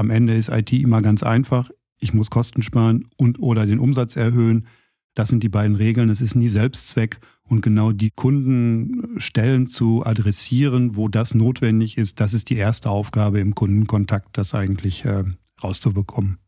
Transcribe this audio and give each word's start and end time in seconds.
am 0.00 0.08
Ende 0.08 0.34
ist 0.34 0.48
IT 0.48 0.72
immer 0.72 1.02
ganz 1.02 1.22
einfach. 1.22 1.70
Ich 2.00 2.14
muss 2.14 2.30
Kosten 2.30 2.62
sparen 2.62 3.10
und 3.18 3.38
oder 3.38 3.66
den 3.66 3.78
Umsatz 3.78 4.16
erhöhen. 4.16 4.66
Das 5.12 5.28
sind 5.28 5.42
die 5.42 5.50
beiden 5.50 5.76
Regeln. 5.76 6.08
Es 6.08 6.22
ist 6.22 6.34
nie 6.34 6.48
Selbstzweck. 6.48 7.20
Und 7.42 7.60
genau 7.60 7.92
die 7.92 8.10
Kundenstellen 8.10 9.66
zu 9.66 10.06
adressieren, 10.06 10.96
wo 10.96 11.08
das 11.08 11.34
notwendig 11.34 11.98
ist, 11.98 12.18
das 12.18 12.32
ist 12.32 12.48
die 12.48 12.56
erste 12.56 12.88
Aufgabe 12.88 13.40
im 13.40 13.54
Kundenkontakt, 13.54 14.38
das 14.38 14.54
eigentlich 14.54 15.04
äh, 15.04 15.24
rauszubekommen. 15.62 16.38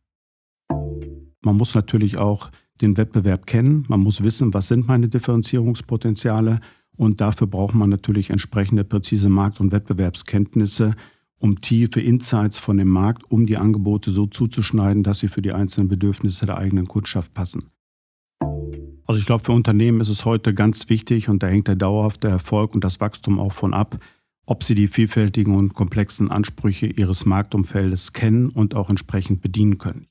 Man 0.70 1.56
muss 1.56 1.74
natürlich 1.74 2.16
auch 2.16 2.50
den 2.80 2.96
Wettbewerb 2.96 3.46
kennen. 3.46 3.84
Man 3.86 4.00
muss 4.00 4.22
wissen, 4.22 4.54
was 4.54 4.68
sind 4.68 4.88
meine 4.88 5.10
Differenzierungspotenziale. 5.10 6.60
Und 6.96 7.20
dafür 7.20 7.48
braucht 7.48 7.74
man 7.74 7.90
natürlich 7.90 8.30
entsprechende 8.30 8.84
präzise 8.84 9.28
Markt- 9.28 9.60
und 9.60 9.72
Wettbewerbskenntnisse, 9.72 10.94
um 11.42 11.60
tiefe 11.60 12.00
Insights 12.00 12.58
von 12.58 12.76
dem 12.76 12.88
Markt, 12.88 13.28
um 13.28 13.46
die 13.46 13.56
Angebote 13.56 14.12
so 14.12 14.26
zuzuschneiden, 14.26 15.02
dass 15.02 15.18
sie 15.18 15.28
für 15.28 15.42
die 15.42 15.52
einzelnen 15.52 15.88
Bedürfnisse 15.88 16.46
der 16.46 16.56
eigenen 16.56 16.86
Kundschaft 16.86 17.34
passen. 17.34 17.64
Also 19.06 19.18
ich 19.18 19.26
glaube, 19.26 19.44
für 19.44 19.52
Unternehmen 19.52 20.00
ist 20.00 20.08
es 20.08 20.24
heute 20.24 20.54
ganz 20.54 20.88
wichtig 20.88 21.28
und 21.28 21.42
da 21.42 21.48
hängt 21.48 21.66
der 21.66 21.74
dauerhafte 21.74 22.28
Erfolg 22.28 22.76
und 22.76 22.84
das 22.84 23.00
Wachstum 23.00 23.40
auch 23.40 23.50
von 23.50 23.74
ab, 23.74 23.98
ob 24.46 24.62
sie 24.62 24.76
die 24.76 24.86
vielfältigen 24.86 25.56
und 25.56 25.74
komplexen 25.74 26.30
Ansprüche 26.30 26.86
ihres 26.86 27.26
Marktumfeldes 27.26 28.12
kennen 28.12 28.48
und 28.48 28.76
auch 28.76 28.88
entsprechend 28.88 29.40
bedienen 29.40 29.78
können. 29.78 30.06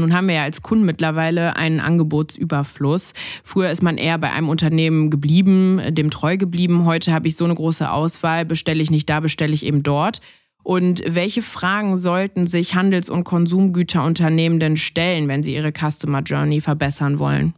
Nun 0.00 0.14
haben 0.14 0.28
wir 0.28 0.36
ja 0.36 0.42
als 0.42 0.62
Kunden 0.62 0.84
mittlerweile 0.84 1.56
einen 1.56 1.80
Angebotsüberfluss. 1.80 3.12
Früher 3.42 3.70
ist 3.70 3.82
man 3.82 3.98
eher 3.98 4.18
bei 4.18 4.32
einem 4.32 4.48
Unternehmen 4.48 5.10
geblieben, 5.10 5.80
dem 5.90 6.10
treu 6.10 6.36
geblieben. 6.36 6.84
Heute 6.84 7.12
habe 7.12 7.28
ich 7.28 7.36
so 7.36 7.44
eine 7.44 7.54
große 7.54 7.90
Auswahl, 7.90 8.44
bestelle 8.44 8.82
ich 8.82 8.90
nicht 8.90 9.08
da, 9.08 9.20
bestelle 9.20 9.54
ich 9.54 9.64
eben 9.64 9.82
dort. 9.82 10.20
Und 10.62 11.02
welche 11.06 11.42
Fragen 11.42 11.96
sollten 11.96 12.48
sich 12.48 12.74
Handels- 12.74 13.08
und 13.08 13.22
Konsumgüterunternehmen 13.22 14.58
denn 14.58 14.76
stellen, 14.76 15.28
wenn 15.28 15.44
sie 15.44 15.54
ihre 15.54 15.72
Customer 15.72 16.22
Journey 16.22 16.60
verbessern 16.60 17.20
wollen? 17.20 17.54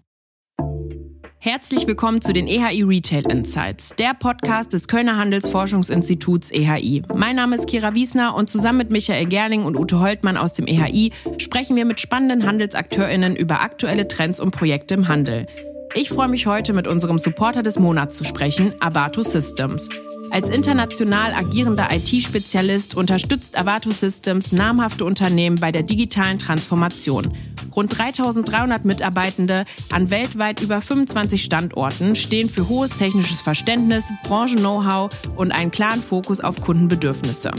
Herzlich 1.40 1.86
willkommen 1.86 2.20
zu 2.20 2.32
den 2.32 2.48
EHI 2.48 2.82
Retail 2.82 3.30
Insights, 3.30 3.90
der 3.96 4.12
Podcast 4.12 4.72
des 4.72 4.88
Kölner 4.88 5.16
Handelsforschungsinstituts 5.16 6.50
EHI. 6.50 7.02
Mein 7.14 7.36
Name 7.36 7.54
ist 7.54 7.68
Kira 7.68 7.94
Wiesner 7.94 8.34
und 8.34 8.50
zusammen 8.50 8.78
mit 8.78 8.90
Michael 8.90 9.26
Gerling 9.26 9.62
und 9.62 9.76
Ute 9.76 10.00
Holtmann 10.00 10.36
aus 10.36 10.54
dem 10.54 10.66
EHI 10.66 11.12
sprechen 11.38 11.76
wir 11.76 11.84
mit 11.84 12.00
spannenden 12.00 12.44
HandelsakteurInnen 12.44 13.36
über 13.36 13.60
aktuelle 13.60 14.08
Trends 14.08 14.40
und 14.40 14.50
Projekte 14.50 14.94
im 14.94 15.06
Handel. 15.06 15.46
Ich 15.94 16.08
freue 16.08 16.28
mich 16.28 16.48
heute 16.48 16.72
mit 16.72 16.88
unserem 16.88 17.20
Supporter 17.20 17.62
des 17.62 17.78
Monats 17.78 18.16
zu 18.16 18.24
sprechen, 18.24 18.74
Avato 18.80 19.22
Systems. 19.22 19.88
Als 20.30 20.50
international 20.50 21.32
agierender 21.32 21.88
IT-Spezialist 21.90 22.94
unterstützt 22.94 23.58
Avato 23.58 23.90
Systems 23.90 24.52
namhafte 24.52 25.04
Unternehmen 25.04 25.56
bei 25.56 25.72
der 25.72 25.82
digitalen 25.82 26.38
Transformation. 26.38 27.32
Rund 27.74 27.96
3300 27.96 28.84
Mitarbeitende 28.84 29.64
an 29.90 30.10
weltweit 30.10 30.60
über 30.60 30.82
25 30.82 31.42
Standorten 31.42 32.14
stehen 32.14 32.50
für 32.50 32.68
hohes 32.68 32.96
technisches 32.98 33.40
Verständnis, 33.40 34.04
Branchen-Know-how 34.24 35.10
und 35.36 35.50
einen 35.52 35.70
klaren 35.70 36.02
Fokus 36.02 36.40
auf 36.40 36.60
Kundenbedürfnisse. 36.60 37.52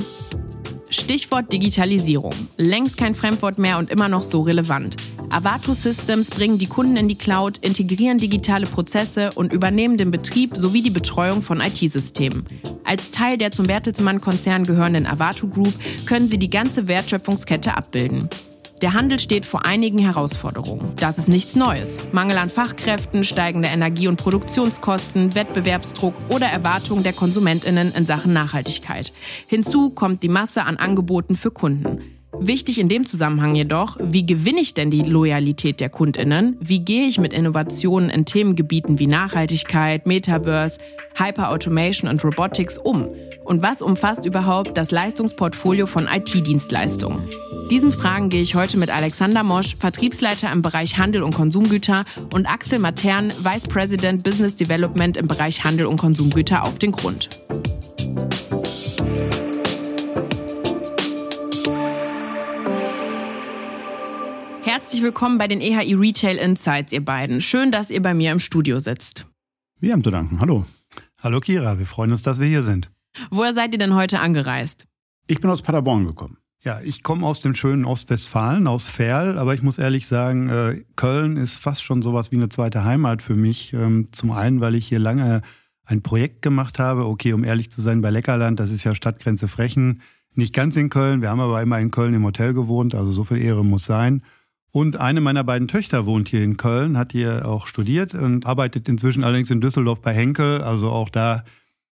Stichwort 0.89 1.53
Digitalisierung. 1.53 2.33
Längst 2.57 2.97
kein 2.97 3.13
Fremdwort 3.13 3.59
mehr 3.59 3.77
und 3.77 3.91
immer 3.91 4.09
noch 4.09 4.23
so 4.23 4.41
relevant. 4.41 4.95
Avato 5.29 5.73
Systems 5.73 6.29
bringen 6.31 6.57
die 6.57 6.65
Kunden 6.65 6.97
in 6.97 7.07
die 7.07 7.17
Cloud, 7.17 7.59
integrieren 7.59 8.17
digitale 8.17 8.65
Prozesse 8.65 9.29
und 9.35 9.53
übernehmen 9.53 9.97
den 9.97 10.09
Betrieb 10.09 10.55
sowie 10.55 10.81
die 10.81 10.89
Betreuung 10.89 11.43
von 11.43 11.61
IT-Systemen. 11.61 12.45
Als 12.83 13.11
Teil 13.11 13.37
der 13.37 13.51
zum 13.51 13.67
Bertelsmann-Konzern 13.67 14.63
gehörenden 14.63 15.05
Avato 15.05 15.47
Group 15.47 15.73
können 16.07 16.27
sie 16.27 16.39
die 16.39 16.49
ganze 16.49 16.87
Wertschöpfungskette 16.87 17.77
abbilden. 17.77 18.27
Der 18.81 18.93
Handel 18.93 19.19
steht 19.19 19.45
vor 19.45 19.65
einigen 19.65 19.99
Herausforderungen. 19.99 20.93
Das 20.95 21.17
ist 21.17 21.27
nichts 21.27 21.55
Neues. 21.57 22.13
Mangel 22.13 22.37
an 22.37 22.49
Fachkräften, 22.49 23.25
steigende 23.25 23.67
Energie- 23.67 24.07
und 24.07 24.15
Produktionskosten, 24.15 25.35
Wettbewerbsdruck 25.35 26.13
oder 26.33 26.45
Erwartungen 26.47 27.03
der 27.03 27.11
Konsumentinnen 27.11 27.93
in 27.93 28.05
Sachen 28.05 28.31
Nachhaltigkeit. 28.31 29.11
Hinzu 29.47 29.89
kommt 29.89 30.23
die 30.23 30.29
Masse 30.29 30.63
an 30.63 30.77
Angeboten 30.77 31.35
für 31.35 31.51
Kunden. 31.51 31.99
Wichtig 32.39 32.79
in 32.79 32.87
dem 32.87 33.05
Zusammenhang 33.05 33.53
jedoch, 33.53 33.97
wie 34.01 34.25
gewinne 34.25 34.61
ich 34.61 34.73
denn 34.73 34.89
die 34.89 35.01
Loyalität 35.01 35.81
der 35.81 35.89
Kundinnen? 35.89 36.55
Wie 36.61 36.79
gehe 36.79 37.05
ich 37.05 37.19
mit 37.19 37.33
Innovationen 37.33 38.09
in 38.09 38.23
Themengebieten 38.23 38.97
wie 38.97 39.07
Nachhaltigkeit, 39.07 40.07
Metaverse, 40.07 40.79
Hyperautomation 41.17 42.09
und 42.09 42.23
Robotics 42.23 42.77
um? 42.77 43.09
Und 43.49 43.63
was 43.63 43.81
umfasst 43.81 44.25
überhaupt 44.25 44.77
das 44.77 44.91
Leistungsportfolio 44.91 45.87
von 45.87 46.07
IT-Dienstleistungen? 46.07 47.27
Diesen 47.71 47.91
Fragen 47.91 48.29
gehe 48.29 48.43
ich 48.43 48.53
heute 48.53 48.77
mit 48.77 48.91
Alexander 48.91 49.41
Mosch, 49.41 49.75
Vertriebsleiter 49.75 50.51
im 50.51 50.61
Bereich 50.61 50.99
Handel 50.99 51.23
und 51.23 51.33
Konsumgüter, 51.33 52.05
und 52.31 52.45
Axel 52.45 52.77
Matern, 52.77 53.31
Vice 53.31 53.67
President 53.67 54.21
Business 54.21 54.55
Development 54.55 55.17
im 55.17 55.27
Bereich 55.27 55.63
Handel 55.63 55.87
und 55.87 55.97
Konsumgüter 55.97 56.61
auf 56.61 56.77
den 56.77 56.91
Grund. 56.91 57.27
Herzlich 64.61 65.01
willkommen 65.01 65.39
bei 65.39 65.47
den 65.47 65.59
EHI 65.59 65.95
Retail 65.95 66.37
Insights, 66.37 66.93
ihr 66.93 67.03
beiden. 67.03 67.41
Schön, 67.41 67.71
dass 67.71 67.89
ihr 67.89 68.03
bei 68.03 68.13
mir 68.13 68.31
im 68.31 68.37
Studio 68.37 68.77
sitzt. 68.77 69.25
Wir 69.79 69.93
haben 69.93 70.03
zu 70.03 70.11
danken. 70.11 70.39
Hallo. 70.39 70.65
Hallo 71.23 71.39
Kira, 71.39 71.79
wir 71.79 71.87
freuen 71.87 72.11
uns, 72.11 72.21
dass 72.21 72.39
wir 72.39 72.47
hier 72.47 72.61
sind. 72.61 72.91
Woher 73.31 73.53
seid 73.53 73.73
ihr 73.73 73.79
denn 73.79 73.95
heute 73.95 74.19
angereist? 74.19 74.85
Ich 75.27 75.41
bin 75.41 75.49
aus 75.49 75.61
Paderborn 75.61 76.05
gekommen. 76.05 76.37
Ja, 76.61 76.81
ich 76.81 77.03
komme 77.03 77.25
aus 77.25 77.39
dem 77.39 77.55
schönen 77.55 77.85
Ostwestfalen, 77.85 78.67
aus 78.67 78.89
Ferl, 78.89 79.37
aber 79.37 79.53
ich 79.53 79.61
muss 79.61 79.77
ehrlich 79.77 80.07
sagen, 80.07 80.49
äh, 80.49 80.83
Köln 80.97 81.37
ist 81.37 81.57
fast 81.57 81.83
schon 81.83 82.01
sowas 82.01 82.31
wie 82.31 82.35
eine 82.35 82.49
zweite 82.49 82.83
Heimat 82.83 83.21
für 83.21 83.35
mich. 83.35 83.71
Ähm, 83.71 84.09
zum 84.11 84.31
einen, 84.31 84.59
weil 84.59 84.75
ich 84.75 84.87
hier 84.87 84.99
lange 84.99 85.41
ein 85.85 86.01
Projekt 86.01 86.41
gemacht 86.41 86.77
habe. 86.77 87.05
Okay, 87.05 87.31
um 87.31 87.45
ehrlich 87.45 87.71
zu 87.71 87.81
sein, 87.81 88.01
bei 88.01 88.09
Leckerland, 88.09 88.59
das 88.59 88.71
ist 88.71 88.83
ja 88.83 88.93
Stadtgrenze 88.93 89.47
Frechen, 89.47 90.01
nicht 90.35 90.53
ganz 90.53 90.75
in 90.75 90.89
Köln. 90.89 91.21
Wir 91.21 91.29
haben 91.29 91.39
aber 91.39 91.61
immer 91.61 91.79
in 91.79 91.91
Köln 91.91 92.13
im 92.13 92.25
Hotel 92.25 92.53
gewohnt, 92.53 92.93
also 92.93 93.11
so 93.11 93.23
viel 93.23 93.37
Ehre 93.37 93.63
muss 93.63 93.85
sein. 93.85 94.21
Und 94.71 94.97
eine 94.97 95.21
meiner 95.21 95.43
beiden 95.43 95.67
Töchter 95.67 96.05
wohnt 96.05 96.27
hier 96.27 96.43
in 96.43 96.57
Köln, 96.57 96.97
hat 96.97 97.13
hier 97.13 97.47
auch 97.47 97.67
studiert 97.67 98.13
und 98.13 98.45
arbeitet 98.45 98.87
inzwischen 98.87 99.23
allerdings 99.23 99.49
in 99.49 99.61
Düsseldorf 99.61 100.01
bei 100.01 100.13
Henkel. 100.13 100.61
Also 100.61 100.91
auch 100.91 101.09
da 101.09 101.43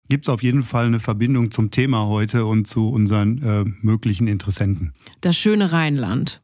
gibt 0.09 0.25
es 0.25 0.29
auf 0.29 0.43
jeden 0.43 0.63
Fall 0.63 0.87
eine 0.87 1.01
Verbindung 1.01 1.51
zum 1.51 1.71
Thema 1.71 2.07
heute 2.07 2.47
und 2.47 2.67
zu 2.67 2.89
unseren 2.89 3.43
äh, 3.43 3.65
möglichen 3.83 4.29
Interessenten. 4.29 4.93
Das 5.21 5.37
schöne 5.37 5.73
Rheinland. 5.73 6.43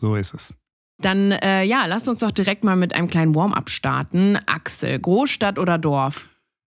So 0.00 0.16
ist 0.16 0.34
es. 0.34 0.54
Dann 0.98 1.32
äh, 1.32 1.64
ja, 1.64 1.86
lasst 1.86 2.08
uns 2.08 2.20
doch 2.20 2.30
direkt 2.30 2.64
mal 2.64 2.76
mit 2.76 2.94
einem 2.94 3.08
kleinen 3.08 3.34
Warm-up 3.34 3.70
starten. 3.70 4.38
Axel, 4.46 4.98
Großstadt 4.98 5.58
oder 5.58 5.78
Dorf? 5.78 6.28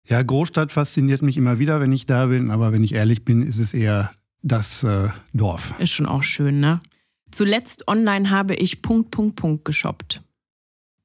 Ja, 0.05 0.21
Großstadt 0.21 0.71
fasziniert 0.71 1.21
mich 1.21 1.37
immer 1.37 1.59
wieder, 1.59 1.81
wenn 1.81 1.91
ich 1.91 2.05
da 2.05 2.27
bin, 2.27 2.51
aber 2.51 2.71
wenn 2.71 2.83
ich 2.83 2.93
ehrlich 2.93 3.25
bin, 3.25 3.41
ist 3.41 3.59
es 3.59 3.73
eher 3.73 4.11
das 4.41 4.83
äh, 4.83 5.09
Dorf. 5.33 5.73
Ist 5.79 5.91
schon 5.91 6.05
auch 6.05 6.23
schön, 6.23 6.59
ne? 6.59 6.81
Zuletzt 7.31 7.87
online 7.87 8.29
habe 8.29 8.55
ich 8.55 8.81
Punkt, 8.81 9.11
Punkt, 9.11 9.35
Punkt 9.35 9.65
geshoppt. 9.65 10.21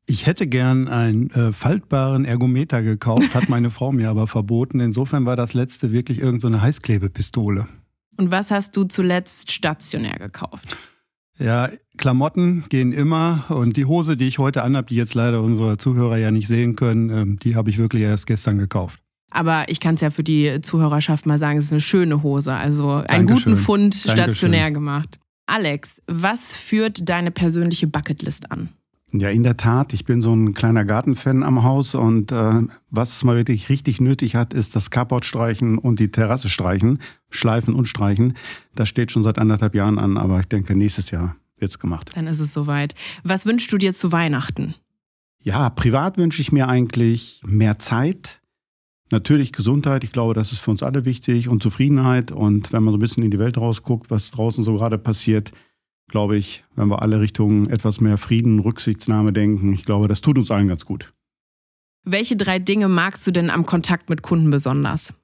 Ich 0.07 0.27
hätte 0.27 0.47
gern 0.47 0.89
einen 0.89 1.31
äh, 1.31 1.53
faltbaren 1.53 2.25
Ergometer 2.25 2.83
gekauft, 2.83 3.35
hat 3.35 3.49
meine 3.49 3.71
Frau 3.71 3.93
mir 3.93 4.11
aber 4.11 4.27
verboten. 4.27 4.81
Insofern 4.81 5.25
war 5.27 5.37
das 5.37 5.55
letzte 5.55 5.93
wirklich 5.93 6.19
irgendeine 6.19 6.57
so 6.57 6.63
Heißklebepistole. 6.63 7.69
Und 8.17 8.31
was 8.31 8.51
hast 8.51 8.77
du 8.77 8.85
zuletzt 8.85 9.53
stationär 9.53 10.19
gekauft? 10.19 10.77
Ja, 11.39 11.71
Klamotten 11.97 12.65
gehen 12.69 12.93
immer 12.93 13.45
und 13.49 13.77
die 13.77 13.85
Hose, 13.87 14.17
die 14.17 14.27
ich 14.27 14.39
heute 14.39 14.63
anhabe, 14.63 14.89
die 14.89 14.97
jetzt 14.97 15.15
leider 15.15 15.41
unsere 15.43 15.79
Zuhörer 15.79 16.19
ja 16.19 16.31
nicht 16.31 16.47
sehen 16.47 16.77
können, 16.77 17.11
ähm, 17.11 17.39
die 17.39 17.57
habe 17.57 17.71
ich 17.71 17.79
wirklich 17.79 18.03
erst 18.03 18.27
gestern 18.27 18.59
gekauft. 18.59 19.01
Aber 19.31 19.69
ich 19.69 19.81
kann 19.81 19.95
es 19.95 20.03
ja 20.03 20.11
für 20.11 20.23
die 20.23 20.61
Zuhörerschaft 20.61 21.25
mal 21.27 21.39
sagen, 21.39 21.59
es 21.59 21.67
ist 21.67 21.73
eine 21.73 21.81
schöne 21.81 22.23
Hose. 22.23 22.53
Also 22.53 22.91
einen 22.91 23.27
Dankeschön. 23.27 23.53
guten 23.53 23.57
Fund 23.57 23.95
stationär 23.95 24.65
Dankeschön. 24.65 24.75
gemacht. 24.75 25.19
Alex, 25.47 26.03
was 26.07 26.55
führt 26.55 27.09
deine 27.09 27.31
persönliche 27.31 27.87
Bucketlist 27.87 28.53
an? 28.53 28.69
Ja, 29.13 29.29
in 29.29 29.43
der 29.43 29.59
Tat. 29.59 29.93
Ich 29.93 30.07
bin 30.07 30.23
so 30.23 30.33
ein 30.33 30.55
kleiner 30.55 30.87
Gartenfan 30.87 31.43
am 31.43 31.63
Haus 31.63 31.95
und 31.95 32.33
äh, 32.33 32.63
was 32.91 33.17
es 33.17 33.25
mal 33.25 33.37
wirklich 33.37 33.69
richtig 33.69 34.01
nötig 34.01 34.35
hat, 34.35 34.55
ist 34.55 34.75
das 34.75 34.91
Carport 34.91 35.27
streichen 35.27 35.77
und 35.77 36.01
die 36.01 36.11
Terrasse 36.11 36.49
streichen, 36.49 36.99
schleifen 37.29 37.75
und 37.75 37.87
streichen. 37.87 38.35
Das 38.75 38.89
steht 38.89 39.13
schon 39.13 39.23
seit 39.23 39.39
anderthalb 39.39 39.75
Jahren 39.75 39.99
an, 39.99 40.17
aber 40.17 40.41
ich 40.41 40.47
denke, 40.47 40.75
nächstes 40.75 41.11
Jahr 41.11 41.37
wird's 41.59 41.79
gemacht. 41.79 42.11
Dann 42.15 42.27
ist 42.27 42.41
es 42.41 42.55
soweit. 42.55 42.95
Was 43.23 43.45
wünschst 43.45 43.71
du 43.71 43.77
dir 43.77 43.93
zu 43.93 44.13
Weihnachten? 44.13 44.75
Ja, 45.43 45.69
privat 45.69 46.17
wünsche 46.17 46.41
ich 46.41 46.51
mir 46.51 46.69
eigentlich 46.69 47.43
mehr 47.45 47.79
Zeit. 47.79 48.41
Natürlich 49.11 49.53
Gesundheit, 49.53 50.05
ich 50.05 50.13
glaube, 50.13 50.33
das 50.33 50.53
ist 50.53 50.61
für 50.61 50.71
uns 50.71 50.83
alle 50.83 51.05
wichtig 51.05 51.51
und 51.51 51.63
Zufriedenheit. 51.63 52.33
Und 52.33 52.73
wenn 52.73 52.83
man 52.83 52.93
so 52.93 52.97
ein 52.97 53.01
bisschen 53.01 53.23
in 53.25 53.31
die 53.31 53.39
Welt 53.39 53.59
rausguckt, 53.59 54.11
was 54.11 54.31
draußen 54.31 54.65
so 54.65 54.75
gerade 54.75 54.97
passiert, 54.97 55.53
glaube 56.09 56.37
ich, 56.37 56.65
wenn 56.75 56.89
wir 56.89 57.03
alle 57.03 57.21
Richtung 57.21 57.69
etwas 57.69 58.01
mehr 58.01 58.19
Frieden, 58.19 58.59
Rücksichtnahme 58.59 59.33
denken, 59.33 59.73
ich 59.73 59.85
glaube, 59.85 60.09
das 60.09 60.21
tut 60.21 60.39
uns 60.39 60.51
allen 60.51 60.69
ganz 60.69 60.85
gut. 60.85 61.13
Welche 62.05 62.37
drei 62.37 62.59
Dinge 62.59 62.89
magst 62.89 63.27
du 63.27 63.31
denn 63.31 63.51
am 63.51 63.65
Kontakt 63.65 64.11
mit 64.11 64.23
Kunden 64.23 64.51
besonders? 64.51 65.15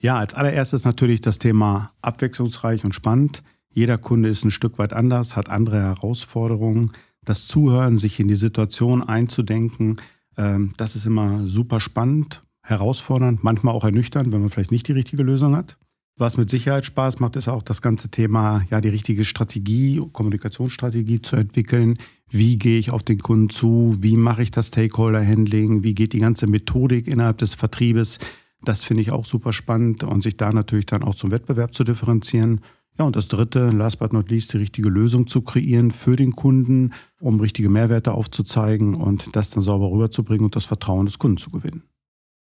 Ja, 0.00 0.16
als 0.16 0.34
allererstes 0.34 0.84
natürlich 0.84 1.20
das 1.20 1.38
Thema 1.38 1.92
abwechslungsreich 2.00 2.84
und 2.84 2.94
spannend. 2.94 3.42
Jeder 3.72 3.98
Kunde 3.98 4.28
ist 4.28 4.44
ein 4.44 4.50
Stück 4.50 4.78
weit 4.78 4.92
anders, 4.92 5.36
hat 5.36 5.48
andere 5.48 5.80
Herausforderungen. 5.80 6.92
Das 7.24 7.46
Zuhören, 7.46 7.96
sich 7.96 8.18
in 8.18 8.28
die 8.28 8.34
Situation 8.34 9.02
einzudenken, 9.02 10.00
ähm, 10.36 10.72
das 10.78 10.96
ist 10.96 11.06
immer 11.06 11.46
super 11.46 11.80
spannend, 11.80 12.42
herausfordernd, 12.62 13.44
manchmal 13.44 13.74
auch 13.74 13.84
ernüchternd, 13.84 14.32
wenn 14.32 14.40
man 14.40 14.50
vielleicht 14.50 14.72
nicht 14.72 14.88
die 14.88 14.92
richtige 14.92 15.22
Lösung 15.22 15.54
hat. 15.54 15.76
Was 16.20 16.36
mit 16.36 16.50
Sicherheit 16.50 16.84
Spaß 16.84 17.18
macht, 17.18 17.36
ist 17.36 17.48
auch 17.48 17.62
das 17.62 17.80
ganze 17.80 18.10
Thema, 18.10 18.62
ja, 18.70 18.82
die 18.82 18.90
richtige 18.90 19.24
Strategie, 19.24 20.02
Kommunikationsstrategie 20.12 21.22
zu 21.22 21.36
entwickeln. 21.36 21.96
Wie 22.28 22.58
gehe 22.58 22.78
ich 22.78 22.90
auf 22.90 23.02
den 23.02 23.20
Kunden 23.20 23.48
zu? 23.48 23.96
Wie 24.00 24.18
mache 24.18 24.42
ich 24.42 24.50
das 24.50 24.66
Stakeholder-Handling? 24.66 25.82
Wie 25.82 25.94
geht 25.94 26.12
die 26.12 26.18
ganze 26.18 26.46
Methodik 26.46 27.06
innerhalb 27.06 27.38
des 27.38 27.54
Vertriebes? 27.54 28.18
Das 28.62 28.84
finde 28.84 29.00
ich 29.00 29.12
auch 29.12 29.24
super 29.24 29.54
spannend 29.54 30.04
und 30.04 30.22
sich 30.22 30.36
da 30.36 30.52
natürlich 30.52 30.84
dann 30.84 31.04
auch 31.04 31.14
zum 31.14 31.30
Wettbewerb 31.30 31.74
zu 31.74 31.84
differenzieren. 31.84 32.60
Ja, 32.98 33.06
und 33.06 33.16
das 33.16 33.28
dritte, 33.28 33.70
last 33.70 33.98
but 33.98 34.12
not 34.12 34.28
least, 34.30 34.52
die 34.52 34.58
richtige 34.58 34.90
Lösung 34.90 35.26
zu 35.26 35.40
kreieren 35.40 35.90
für 35.90 36.16
den 36.16 36.36
Kunden, 36.36 36.92
um 37.18 37.40
richtige 37.40 37.70
Mehrwerte 37.70 38.12
aufzuzeigen 38.12 38.94
und 38.94 39.34
das 39.34 39.48
dann 39.48 39.62
sauber 39.62 39.90
rüberzubringen 39.90 40.44
und 40.44 40.54
das 40.54 40.66
Vertrauen 40.66 41.06
des 41.06 41.18
Kunden 41.18 41.38
zu 41.38 41.48
gewinnen. 41.48 41.84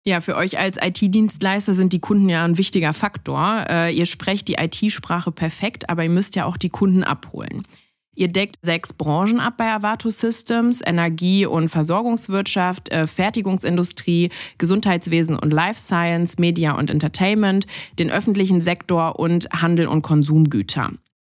Ja, 0.05 0.19
für 0.19 0.35
euch 0.35 0.59
als 0.59 0.77
IT-Dienstleister 0.81 1.73
sind 1.73 1.93
die 1.93 2.01
Kunden 2.01 2.27
ja 2.27 2.43
ein 2.43 2.57
wichtiger 2.57 2.91
Faktor. 2.91 3.65
Äh, 3.69 3.95
ihr 3.95 4.05
sprecht 4.05 4.49
die 4.49 4.55
IT-Sprache 4.55 5.31
perfekt, 5.31 5.89
aber 5.89 6.03
ihr 6.03 6.09
müsst 6.09 6.35
ja 6.35 6.43
auch 6.45 6.57
die 6.57 6.69
Kunden 6.69 7.05
abholen. 7.05 7.63
Ihr 8.15 8.27
deckt 8.27 8.57
sechs 8.61 8.91
Branchen 8.91 9.39
ab 9.39 9.55
bei 9.57 9.71
Avato 9.71 10.09
Systems: 10.09 10.81
Energie- 10.85 11.45
und 11.45 11.69
Versorgungswirtschaft, 11.69 12.89
äh, 12.89 13.07
Fertigungsindustrie, 13.07 14.29
Gesundheitswesen 14.57 15.39
und 15.39 15.51
Life 15.53 15.79
Science, 15.79 16.37
Media 16.37 16.73
und 16.73 16.89
Entertainment, 16.89 17.65
den 17.97 18.11
öffentlichen 18.11 18.59
Sektor 18.59 19.19
und 19.19 19.49
Handel 19.53 19.87
und 19.87 20.01
Konsumgüter. 20.01 20.91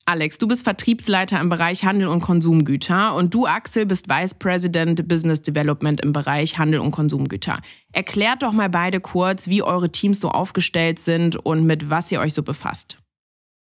Alex, 0.10 0.38
du 0.38 0.48
bist 0.48 0.64
Vertriebsleiter 0.64 1.38
im 1.42 1.50
Bereich 1.50 1.84
Handel 1.84 2.08
und 2.08 2.22
Konsumgüter 2.22 3.14
und 3.14 3.34
du, 3.34 3.46
Axel, 3.46 3.86
bist 3.86 4.08
Vice 4.08 4.36
President 4.36 5.06
Business 5.06 5.42
Development 5.42 6.00
im 6.00 6.14
Bereich 6.14 6.58
Handel 6.58 6.80
und 6.80 6.92
Konsumgüter. 6.92 7.60
Erklärt 7.92 8.42
doch 8.42 8.54
mal 8.54 8.70
beide 8.70 9.02
kurz, 9.02 9.50
wie 9.50 9.62
eure 9.64 9.92
Teams 9.92 10.22
so 10.22 10.30
aufgestellt 10.30 11.00
sind 11.00 11.36
und 11.36 11.66
mit 11.66 11.90
was 11.90 12.10
ihr 12.10 12.22
euch 12.22 12.34
so 12.34 12.42
befasst. 12.42 12.98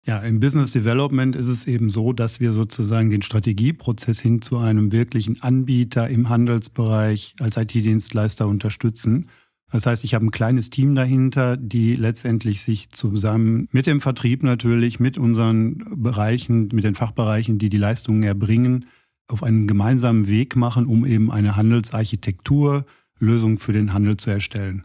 Ja, 0.05 0.19
im 0.19 0.41
Business 0.41 0.71
Development 0.71 1.33
ist 1.33 1.47
es 1.47 1.65
eben 1.65 1.89
so, 1.89 2.11
dass 2.11 2.41
wir 2.41 2.51
sozusagen 2.51 3.09
den 3.09 3.21
Strategieprozess 3.21 4.19
hin 4.19 4.41
zu 4.41 4.57
einem 4.57 4.91
wirklichen 4.91 5.41
Anbieter 5.41 6.09
im 6.09 6.27
Handelsbereich 6.27 7.35
als 7.39 7.55
IT-Dienstleister 7.55 8.47
unterstützen. 8.47 9.29
Das 9.73 9.87
heißt, 9.87 10.03
ich 10.03 10.13
habe 10.13 10.23
ein 10.23 10.31
kleines 10.31 10.69
Team 10.69 10.93
dahinter, 10.93 11.57
die 11.57 11.95
letztendlich 11.95 12.61
sich 12.61 12.91
zusammen 12.91 13.67
mit 13.71 13.87
dem 13.87 14.01
Vertrieb 14.01 14.43
natürlich, 14.43 14.99
mit 14.99 15.17
unseren 15.17 15.83
Bereichen, 15.95 16.69
mit 16.71 16.83
den 16.83 16.93
Fachbereichen, 16.93 17.57
die 17.57 17.69
die 17.69 17.77
Leistungen 17.77 18.21
erbringen, 18.21 18.85
auf 19.27 19.41
einen 19.41 19.65
gemeinsamen 19.65 20.27
Weg 20.27 20.55
machen, 20.55 20.85
um 20.85 21.07
eben 21.07 21.31
eine 21.31 21.55
Handelsarchitektur, 21.55 22.85
Lösung 23.17 23.57
für 23.57 23.73
den 23.73 23.93
Handel 23.93 24.17
zu 24.17 24.29
erstellen. 24.29 24.83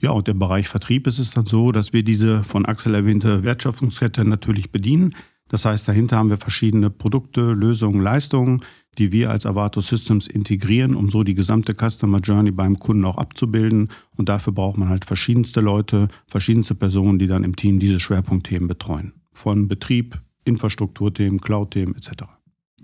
Ja, 0.00 0.10
und 0.10 0.26
im 0.28 0.40
Bereich 0.40 0.66
Vertrieb 0.66 1.06
ist 1.06 1.20
es 1.20 1.30
dann 1.30 1.46
so, 1.46 1.70
dass 1.70 1.92
wir 1.92 2.02
diese 2.02 2.42
von 2.42 2.66
Axel 2.66 2.96
erwähnte 2.96 3.44
Wertschöpfungskette 3.44 4.24
natürlich 4.24 4.72
bedienen. 4.72 5.14
Das 5.48 5.64
heißt, 5.64 5.86
dahinter 5.86 6.16
haben 6.16 6.30
wir 6.30 6.38
verschiedene 6.38 6.90
Produkte, 6.90 7.52
Lösungen, 7.52 8.00
Leistungen, 8.00 8.64
die 8.98 9.12
wir 9.12 9.30
als 9.30 9.46
Avato 9.46 9.80
Systems 9.80 10.26
integrieren, 10.26 10.94
um 10.94 11.08
so 11.08 11.22
die 11.22 11.34
gesamte 11.34 11.74
Customer 11.74 12.18
Journey 12.18 12.50
beim 12.50 12.78
Kunden 12.78 13.04
auch 13.04 13.18
abzubilden. 13.18 13.88
Und 14.16 14.28
dafür 14.28 14.52
braucht 14.52 14.76
man 14.76 14.88
halt 14.88 15.04
verschiedenste 15.04 15.60
Leute, 15.60 16.08
verschiedenste 16.26 16.74
Personen, 16.74 17.18
die 17.18 17.26
dann 17.26 17.44
im 17.44 17.56
Team 17.56 17.78
diese 17.78 18.00
Schwerpunktthemen 18.00 18.68
betreuen. 18.68 19.12
Von 19.32 19.68
Betrieb, 19.68 20.20
Infrastrukturthemen, 20.44 21.40
Cloud-Themen 21.40 21.94
etc. 21.96 22.24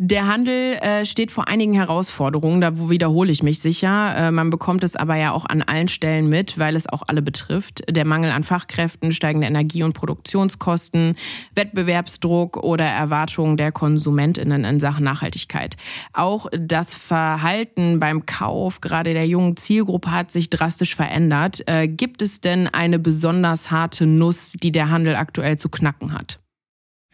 Der 0.00 0.28
Handel 0.28 0.74
äh, 0.74 1.04
steht 1.04 1.32
vor 1.32 1.48
einigen 1.48 1.72
Herausforderungen, 1.72 2.60
da 2.60 2.88
wiederhole 2.88 3.32
ich 3.32 3.42
mich 3.42 3.58
sicher. 3.58 4.14
Äh, 4.14 4.30
man 4.30 4.48
bekommt 4.48 4.84
es 4.84 4.94
aber 4.94 5.16
ja 5.16 5.32
auch 5.32 5.44
an 5.44 5.60
allen 5.60 5.88
Stellen 5.88 6.28
mit, 6.28 6.56
weil 6.56 6.76
es 6.76 6.88
auch 6.88 7.02
alle 7.08 7.20
betrifft. 7.20 7.82
Der 7.90 8.06
Mangel 8.06 8.30
an 8.30 8.44
Fachkräften, 8.44 9.10
steigende 9.10 9.48
Energie- 9.48 9.82
und 9.82 9.94
Produktionskosten, 9.94 11.16
Wettbewerbsdruck 11.56 12.58
oder 12.58 12.84
Erwartungen 12.84 13.56
der 13.56 13.72
Konsumentinnen 13.72 14.62
in 14.62 14.78
Sachen 14.78 15.02
Nachhaltigkeit. 15.02 15.76
Auch 16.12 16.46
das 16.52 16.94
Verhalten 16.94 17.98
beim 17.98 18.24
Kauf 18.24 18.80
gerade 18.80 19.14
der 19.14 19.26
jungen 19.26 19.56
Zielgruppe 19.56 20.12
hat 20.12 20.30
sich 20.30 20.48
drastisch 20.48 20.94
verändert. 20.94 21.64
Äh, 21.66 21.88
gibt 21.88 22.22
es 22.22 22.40
denn 22.40 22.68
eine 22.68 23.00
besonders 23.00 23.72
harte 23.72 24.06
Nuss, 24.06 24.52
die 24.52 24.70
der 24.70 24.90
Handel 24.90 25.16
aktuell 25.16 25.58
zu 25.58 25.68
knacken 25.68 26.12
hat? 26.12 26.38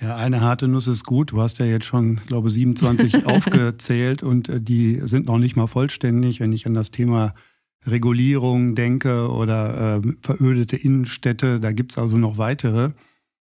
Ja, 0.01 0.17
eine 0.17 0.41
harte 0.41 0.67
Nuss 0.67 0.89
ist 0.89 1.05
gut. 1.05 1.33
Du 1.33 1.41
hast 1.41 1.59
ja 1.59 1.67
jetzt 1.67 1.87
schon, 1.87 2.21
glaube 2.27 2.49
ich, 2.49 2.55
27 2.55 3.27
aufgezählt 3.27 4.23
und 4.23 4.49
äh, 4.49 4.61
die 4.61 5.01
sind 5.05 5.27
noch 5.27 5.39
nicht 5.39 5.57
mal 5.57 5.67
vollständig. 5.67 6.41
Wenn 6.41 6.53
ich 6.53 6.67
an 6.67 6.75
das 6.75 6.91
Thema 6.91 7.35
Regulierung 7.87 8.75
denke 8.75 9.31
oder 9.31 10.03
äh, 10.05 10.13
verödete 10.21 10.77
Innenstädte, 10.77 11.61
da 11.61 11.73
gibt 11.73 11.93
es 11.93 11.99
also 11.99 12.17
noch 12.17 12.39
weitere. 12.39 12.91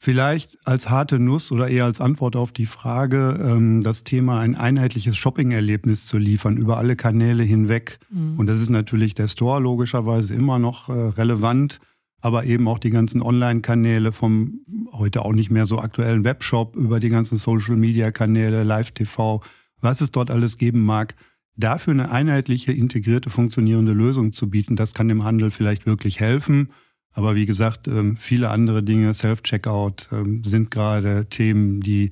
Vielleicht 0.00 0.58
als 0.64 0.88
harte 0.88 1.18
Nuss 1.18 1.50
oder 1.50 1.66
eher 1.66 1.84
als 1.84 2.00
Antwort 2.00 2.36
auf 2.36 2.52
die 2.52 2.66
Frage, 2.66 3.36
ähm, 3.42 3.82
das 3.82 4.04
Thema 4.04 4.38
ein 4.38 4.54
einheitliches 4.54 5.16
Shopping-Erlebnis 5.16 6.06
zu 6.06 6.18
liefern 6.18 6.56
über 6.56 6.76
alle 6.76 6.94
Kanäle 6.94 7.42
hinweg. 7.42 7.98
Mhm. 8.10 8.38
Und 8.38 8.46
das 8.46 8.60
ist 8.60 8.68
natürlich 8.70 9.14
der 9.14 9.26
Store 9.26 9.60
logischerweise 9.60 10.34
immer 10.34 10.60
noch 10.60 10.88
äh, 10.88 10.92
relevant 10.92 11.80
aber 12.20 12.44
eben 12.44 12.66
auch 12.68 12.78
die 12.78 12.90
ganzen 12.90 13.22
Online-Kanäle 13.22 14.12
vom 14.12 14.60
heute 14.92 15.24
auch 15.24 15.32
nicht 15.32 15.50
mehr 15.50 15.66
so 15.66 15.78
aktuellen 15.78 16.24
Webshop 16.24 16.76
über 16.76 17.00
die 17.00 17.08
ganzen 17.08 17.38
Social-Media-Kanäle, 17.38 18.64
Live-TV, 18.64 19.42
was 19.80 20.00
es 20.00 20.10
dort 20.10 20.30
alles 20.30 20.58
geben 20.58 20.84
mag, 20.84 21.14
dafür 21.56 21.92
eine 21.92 22.10
einheitliche, 22.10 22.72
integrierte, 22.72 23.30
funktionierende 23.30 23.92
Lösung 23.92 24.32
zu 24.32 24.50
bieten, 24.50 24.76
das 24.76 24.94
kann 24.94 25.08
dem 25.08 25.24
Handel 25.24 25.50
vielleicht 25.50 25.86
wirklich 25.86 26.20
helfen. 26.20 26.70
Aber 27.12 27.34
wie 27.34 27.46
gesagt, 27.46 27.88
ähm, 27.88 28.16
viele 28.16 28.50
andere 28.50 28.82
Dinge, 28.82 29.12
Self-Checkout, 29.12 30.08
ähm, 30.12 30.44
sind 30.44 30.70
gerade 30.70 31.26
Themen, 31.28 31.80
die 31.80 32.10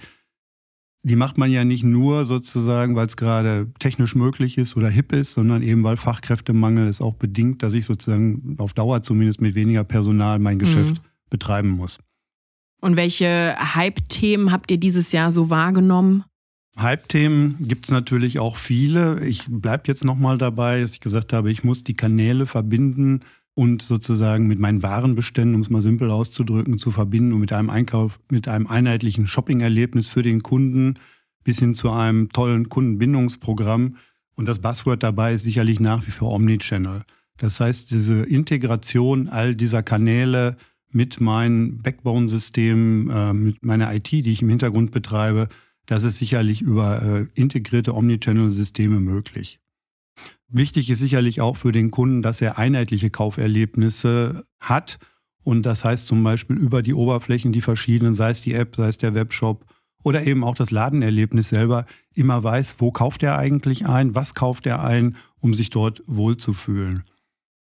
die 1.06 1.14
macht 1.14 1.38
man 1.38 1.52
ja 1.52 1.64
nicht 1.64 1.84
nur 1.84 2.26
sozusagen, 2.26 2.96
weil 2.96 3.06
es 3.06 3.16
gerade 3.16 3.68
technisch 3.78 4.16
möglich 4.16 4.58
ist 4.58 4.76
oder 4.76 4.90
hip 4.90 5.12
ist, 5.12 5.34
sondern 5.34 5.62
eben 5.62 5.84
weil 5.84 5.96
Fachkräftemangel 5.96 6.88
es 6.88 7.00
auch 7.00 7.14
bedingt, 7.14 7.62
dass 7.62 7.74
ich 7.74 7.84
sozusagen 7.84 8.56
auf 8.58 8.74
Dauer 8.74 9.04
zumindest 9.04 9.40
mit 9.40 9.54
weniger 9.54 9.84
Personal 9.84 10.40
mein 10.40 10.58
Geschäft 10.58 10.94
mhm. 10.94 11.00
betreiben 11.30 11.70
muss. 11.70 12.00
Und 12.80 12.96
welche 12.96 13.54
Hype-Themen 13.56 14.50
habt 14.50 14.68
ihr 14.72 14.78
dieses 14.78 15.12
Jahr 15.12 15.30
so 15.30 15.48
wahrgenommen? 15.48 16.24
Hype-Themen 16.76 17.54
gibt 17.60 17.84
es 17.84 17.92
natürlich 17.92 18.40
auch 18.40 18.56
viele. 18.56 19.24
Ich 19.24 19.44
bleibe 19.48 19.84
jetzt 19.86 20.04
nochmal 20.04 20.38
dabei, 20.38 20.80
dass 20.80 20.94
ich 20.94 21.00
gesagt 21.00 21.32
habe, 21.32 21.52
ich 21.52 21.62
muss 21.62 21.84
die 21.84 21.94
Kanäle 21.94 22.46
verbinden 22.46 23.20
und 23.56 23.80
sozusagen 23.80 24.46
mit 24.46 24.58
meinen 24.58 24.82
Warenbeständen, 24.82 25.54
um 25.54 25.62
es 25.62 25.70
mal 25.70 25.80
simpel 25.80 26.10
auszudrücken, 26.10 26.78
zu 26.78 26.90
verbinden 26.90 27.32
und 27.32 27.40
mit 27.40 27.54
einem 27.54 27.70
Einkauf, 27.70 28.20
mit 28.30 28.48
einem 28.48 28.66
einheitlichen 28.66 29.26
Shopping-Erlebnis 29.26 30.08
für 30.08 30.22
den 30.22 30.42
Kunden 30.42 30.98
bis 31.42 31.58
hin 31.60 31.74
zu 31.74 31.90
einem 31.90 32.28
tollen 32.28 32.68
Kundenbindungsprogramm. 32.68 33.96
Und 34.34 34.46
das 34.46 34.58
Buzzword 34.58 35.02
dabei 35.02 35.32
ist 35.32 35.44
sicherlich 35.44 35.80
nach 35.80 36.06
wie 36.06 36.10
vor 36.10 36.32
Omnichannel. 36.32 37.04
Das 37.38 37.58
heißt, 37.58 37.90
diese 37.90 38.24
Integration 38.24 39.28
all 39.28 39.54
dieser 39.54 39.82
Kanäle 39.82 40.58
mit 40.90 41.22
meinen 41.22 41.78
Backbone-Systemen, 41.78 43.08
äh, 43.08 43.32
mit 43.32 43.64
meiner 43.64 43.94
IT, 43.94 44.10
die 44.10 44.30
ich 44.30 44.42
im 44.42 44.50
Hintergrund 44.50 44.90
betreibe, 44.90 45.48
das 45.86 46.02
ist 46.02 46.18
sicherlich 46.18 46.60
über 46.60 47.02
äh, 47.02 47.26
integrierte 47.32 47.94
Omnichannel-Systeme 47.94 49.00
möglich. 49.00 49.60
Wichtig 50.48 50.90
ist 50.90 51.00
sicherlich 51.00 51.40
auch 51.40 51.56
für 51.56 51.72
den 51.72 51.90
Kunden, 51.90 52.22
dass 52.22 52.40
er 52.40 52.58
einheitliche 52.58 53.10
Kauferlebnisse 53.10 54.44
hat. 54.60 54.98
Und 55.42 55.64
das 55.64 55.84
heißt 55.84 56.06
zum 56.06 56.22
Beispiel 56.22 56.56
über 56.56 56.82
die 56.82 56.94
Oberflächen, 56.94 57.52
die 57.52 57.60
verschiedenen, 57.60 58.14
sei 58.14 58.30
es 58.30 58.42
die 58.42 58.54
App, 58.54 58.76
sei 58.76 58.88
es 58.88 58.98
der 58.98 59.14
Webshop 59.14 59.64
oder 60.02 60.24
eben 60.24 60.44
auch 60.44 60.54
das 60.54 60.70
Ladenerlebnis 60.70 61.48
selber, 61.48 61.84
immer 62.14 62.42
weiß, 62.42 62.76
wo 62.78 62.92
kauft 62.92 63.24
er 63.24 63.36
eigentlich 63.38 63.86
ein, 63.86 64.14
was 64.14 64.34
kauft 64.34 64.66
er 64.66 64.84
ein, 64.84 65.16
um 65.40 65.52
sich 65.52 65.70
dort 65.70 66.02
wohlzufühlen. 66.06 67.02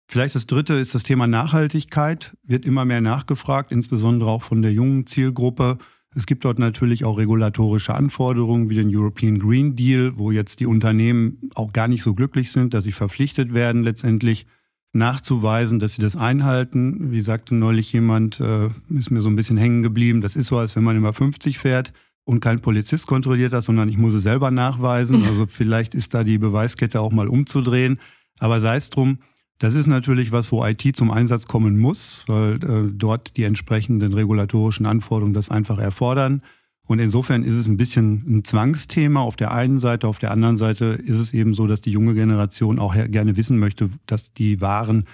Vielleicht 0.08 0.36
das 0.36 0.48
Dritte 0.48 0.74
ist 0.74 0.96
das 0.96 1.04
Thema 1.04 1.28
Nachhaltigkeit, 1.28 2.36
wird 2.44 2.66
immer 2.66 2.86
mehr 2.86 3.02
nachgefragt, 3.02 3.72
insbesondere 3.72 4.30
auch 4.30 4.42
von 4.42 4.62
der 4.62 4.74
jungen 4.74 5.06
Zielgruppe. 5.06 5.78
Es 6.16 6.26
gibt 6.26 6.46
dort 6.46 6.60
natürlich 6.60 7.06
auch 7.06 7.18
regulatorische 7.18 7.96
Anforderungen 7.96 8.70
wie 8.70 8.76
den 8.76 8.96
European 8.96 9.40
Green 9.40 9.76
Deal, 9.76 10.14
wo 10.16 10.32
jetzt 10.32 10.60
die 10.60 10.66
Unternehmen 10.66 11.50
auch 11.56 11.74
gar 11.74 11.88
nicht 11.88 12.04
so 12.04 12.14
glücklich 12.14 12.52
sind, 12.52 12.74
dass 12.74 12.84
sie 12.84 12.92
verpflichtet 12.92 13.54
werden, 13.54 13.84
letztendlich 13.84 14.46
nachzuweisen, 14.94 15.80
dass 15.80 15.94
sie 15.94 16.02
das 16.02 16.16
einhalten. 16.16 17.12
Wie 17.12 17.22
sagte 17.22 17.56
neulich 17.56 17.92
jemand, 17.94 18.40
äh, 18.40 18.70
ist 18.90 19.10
mir 19.10 19.22
so 19.22 19.30
ein 19.30 19.36
bisschen 19.36 19.58
hängen 19.58 19.82
geblieben, 19.82 20.22
das 20.22 20.36
ist 20.36 20.48
so, 20.48 20.58
als 20.58 20.76
wenn 20.76 20.84
man 20.84 20.96
immer 20.96 21.14
50 21.14 21.58
fährt 21.58 21.94
und 22.26 22.40
kein 22.40 22.62
Polizist 22.62 23.08
kontrolliert 23.08 23.54
das, 23.54 23.66
sondern 23.66 23.90
ich 23.90 23.98
muss 23.98 24.14
es 24.14 24.24
selber 24.24 24.52
nachweisen. 24.52 25.24
Also 25.28 25.48
vielleicht 25.48 25.96
ist 25.96 26.14
da 26.14 26.24
die 26.24 26.38
Beweiskette 26.38 27.02
auch 27.02 27.12
mal 27.12 27.28
umzudrehen. 27.28 28.00
Aber 28.40 28.60
sei 28.60 28.76
es 28.76 28.90
drum, 28.90 29.20
das 29.64 29.76
ist 29.76 29.88
natürlich 29.88 30.34
was, 30.34 30.52
wo 30.52 30.66
IT 30.66 30.94
zum 30.94 31.10
Einsatz 31.10 31.48
kommen 31.48 31.80
muss, 31.80 32.26
weil 32.28 32.56
äh, 32.56 32.92
dort 32.94 33.38
die 33.38 33.46
entsprechenden 33.46 34.14
regulatorischen 34.14 34.86
Anforderungen 34.86 35.34
das 35.34 35.50
einfach 35.50 35.80
erfordern. 35.80 36.42
Und 36.86 37.00
insofern 37.00 37.46
ist 37.46 37.54
es 37.54 37.66
ein 37.66 37.78
bisschen 37.78 38.26
ein 38.28 38.44
Zwangsthema 38.44 39.22
auf 39.22 39.38
der 39.38 39.54
einen 39.54 39.80
Seite. 39.80 40.10
Auf 40.10 40.20
der 40.20 40.32
anderen 40.32 40.58
Seite 40.58 41.00
ist 41.06 41.18
es 41.18 41.34
eben 41.34 41.54
so, 41.54 41.66
dass 41.66 41.80
die 41.80 41.92
junge 41.92 42.14
Generation 42.14 42.78
auch 42.78 42.94
gerne 42.94 43.38
wissen 43.38 43.58
möchte, 43.58 43.90
dass 44.06 44.34
die 44.34 44.60
Waren 44.60 45.06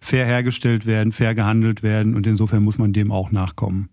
fair 0.00 0.26
hergestellt 0.26 0.84
werden, 0.84 1.14
fair 1.14 1.34
gehandelt 1.34 1.82
werden. 1.82 2.14
Und 2.14 2.26
insofern 2.26 2.62
muss 2.62 2.76
man 2.76 2.92
dem 2.92 3.10
auch 3.10 3.30
nachkommen. 3.30 3.88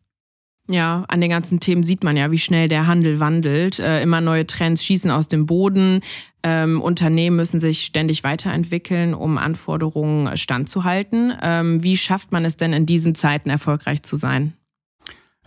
Ja, 0.71 1.03
an 1.09 1.19
den 1.19 1.29
ganzen 1.29 1.59
Themen 1.59 1.83
sieht 1.83 2.03
man 2.03 2.15
ja, 2.15 2.31
wie 2.31 2.39
schnell 2.39 2.69
der 2.69 2.87
Handel 2.87 3.19
wandelt. 3.19 3.79
Äh, 3.79 4.01
immer 4.01 4.21
neue 4.21 4.47
Trends 4.47 4.83
schießen 4.85 5.11
aus 5.11 5.27
dem 5.27 5.45
Boden. 5.45 5.99
Ähm, 6.43 6.81
Unternehmen 6.81 7.35
müssen 7.35 7.59
sich 7.59 7.81
ständig 7.81 8.23
weiterentwickeln, 8.23 9.13
um 9.13 9.37
Anforderungen 9.37 10.37
standzuhalten. 10.37 11.33
Ähm, 11.41 11.83
wie 11.83 11.97
schafft 11.97 12.31
man 12.31 12.45
es 12.45 12.55
denn 12.57 12.73
in 12.73 12.85
diesen 12.85 13.15
Zeiten 13.15 13.49
erfolgreich 13.49 14.01
zu 14.03 14.15
sein? 14.15 14.53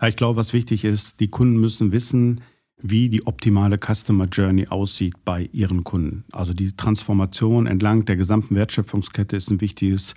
Ja, 0.01 0.09
ich 0.09 0.17
glaube, 0.17 0.37
was 0.37 0.53
wichtig 0.53 0.85
ist, 0.85 1.21
die 1.21 1.29
Kunden 1.29 1.59
müssen 1.59 1.91
wissen, 1.91 2.43
wie 2.83 3.09
die 3.09 3.27
optimale 3.27 3.79
Customer 3.79 4.27
Journey 4.27 4.67
aussieht 4.69 5.15
bei 5.25 5.49
ihren 5.53 5.85
Kunden. 5.85 6.25
Also 6.33 6.53
die 6.53 6.77
Transformation 6.77 7.67
entlang 7.67 8.05
der 8.05 8.17
gesamten 8.17 8.55
Wertschöpfungskette 8.57 9.37
ist 9.37 9.51
ein 9.51 9.61
wichtiges 9.61 10.15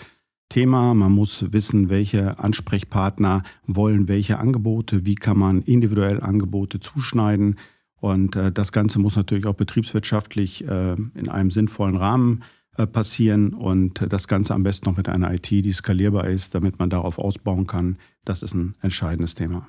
Thema. 0.50 0.94
Man 0.94 1.12
muss 1.12 1.52
wissen, 1.52 1.90
welche 1.90 2.40
Ansprechpartner 2.40 3.44
wollen 3.66 4.08
welche 4.08 4.40
Angebote, 4.40 5.06
wie 5.06 5.16
kann 5.16 5.38
man 5.38 5.62
individuell 5.62 6.22
Angebote 6.22 6.80
zuschneiden. 6.80 7.58
Und 8.00 8.36
äh, 8.36 8.52
das 8.52 8.72
Ganze 8.72 9.00
muss 9.00 9.16
natürlich 9.16 9.46
auch 9.46 9.56
betriebswirtschaftlich 9.56 10.68
äh, 10.68 10.94
in 10.94 11.30
einem 11.30 11.52
sinnvollen 11.52 11.98
Rahmen 11.98 12.44
äh, 12.78 12.86
passieren 12.86 13.54
und 13.54 14.06
das 14.12 14.28
Ganze 14.28 14.54
am 14.54 14.64
besten 14.64 14.88
noch 14.88 14.98
mit 14.98 15.10
einer 15.10 15.34
IT, 15.34 15.50
die 15.50 15.74
skalierbar 15.74 16.28
ist, 16.28 16.54
damit 16.54 16.78
man 16.78 16.90
darauf 16.90 17.18
ausbauen 17.18 17.66
kann. 17.66 17.98
Das 18.24 18.44
ist 18.44 18.54
ein 18.54 18.76
entscheidendes 18.82 19.34
Thema. 19.34 19.68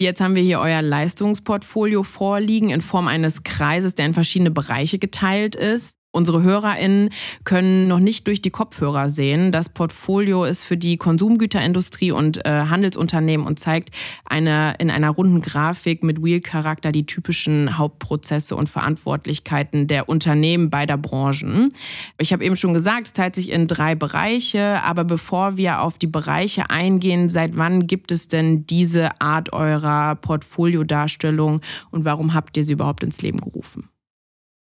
Jetzt 0.00 0.20
haben 0.20 0.34
wir 0.34 0.42
hier 0.42 0.60
euer 0.60 0.80
Leistungsportfolio 0.80 2.04
vorliegen 2.04 2.70
in 2.70 2.80
Form 2.80 3.08
eines 3.08 3.42
Kreises, 3.42 3.94
der 3.94 4.06
in 4.06 4.14
verschiedene 4.14 4.50
Bereiche 4.50 4.98
geteilt 4.98 5.56
ist. 5.56 5.97
Unsere 6.18 6.42
HörerInnen 6.42 7.10
können 7.44 7.86
noch 7.86 8.00
nicht 8.00 8.26
durch 8.26 8.42
die 8.42 8.50
Kopfhörer 8.50 9.08
sehen. 9.08 9.52
Das 9.52 9.68
Portfolio 9.68 10.42
ist 10.44 10.64
für 10.64 10.76
die 10.76 10.96
Konsumgüterindustrie 10.96 12.10
und 12.10 12.44
äh, 12.44 12.64
Handelsunternehmen 12.68 13.46
und 13.46 13.60
zeigt 13.60 13.90
eine, 14.24 14.74
in 14.80 14.90
einer 14.90 15.10
runden 15.10 15.40
Grafik 15.42 16.02
mit 16.02 16.20
Wheel-Charakter 16.20 16.90
die 16.90 17.06
typischen 17.06 17.78
Hauptprozesse 17.78 18.56
und 18.56 18.68
Verantwortlichkeiten 18.68 19.86
der 19.86 20.08
Unternehmen 20.08 20.70
beider 20.70 20.96
Branchen. 20.96 21.72
Ich 22.18 22.32
habe 22.32 22.44
eben 22.44 22.56
schon 22.56 22.74
gesagt, 22.74 23.06
es 23.06 23.12
teilt 23.12 23.36
sich 23.36 23.52
in 23.52 23.68
drei 23.68 23.94
Bereiche. 23.94 24.82
Aber 24.82 25.04
bevor 25.04 25.56
wir 25.56 25.82
auf 25.82 25.98
die 25.98 26.08
Bereiche 26.08 26.68
eingehen, 26.68 27.28
seit 27.28 27.56
wann 27.56 27.86
gibt 27.86 28.10
es 28.10 28.26
denn 28.26 28.66
diese 28.66 29.20
Art 29.20 29.52
eurer 29.52 30.16
Portfoliodarstellung 30.16 31.60
und 31.92 32.04
warum 32.04 32.34
habt 32.34 32.56
ihr 32.56 32.64
sie 32.64 32.72
überhaupt 32.72 33.04
ins 33.04 33.22
Leben 33.22 33.38
gerufen? 33.38 33.88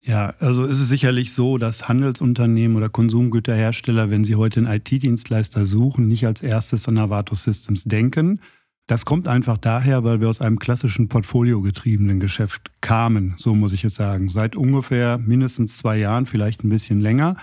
Ja, 0.02 0.34
also 0.40 0.64
ist 0.64 0.80
es 0.80 0.88
sicherlich 0.88 1.34
so, 1.34 1.58
dass 1.58 1.90
Handelsunternehmen 1.90 2.78
oder 2.78 2.90
Konsumgüterhersteller, 2.90 4.10
wenn 4.10 4.24
sie 4.24 4.36
heute 4.36 4.62
einen 4.62 4.72
IT-Dienstleister 4.72 5.66
suchen, 5.66 6.08
nicht 6.08 6.26
als 6.26 6.42
erstes 6.42 6.88
an 6.88 6.98
Avato 6.98 7.36
Systems 7.36 7.84
denken. 7.84 8.40
Das 8.88 9.06
kommt 9.06 9.28
einfach 9.28 9.58
daher, 9.58 10.04
weil 10.04 10.22
wir 10.22 10.30
aus 10.30 10.42
einem 10.42 10.58
klassischen 10.58 11.10
portfoliogetriebenen 11.10 12.20
Geschäft 12.20 12.72
kamen, 12.82 13.36
so 13.38 13.54
muss 13.54 13.74
ich 13.74 13.84
jetzt 13.84 13.96
sagen. 13.96 14.30
Seit 14.30 14.56
ungefähr 14.56 15.18
mindestens 15.18 15.78
zwei 15.78 15.98
Jahren, 15.98 16.26
vielleicht 16.26 16.64
ein 16.64 16.70
bisschen 16.70 17.02
länger, 17.02 17.36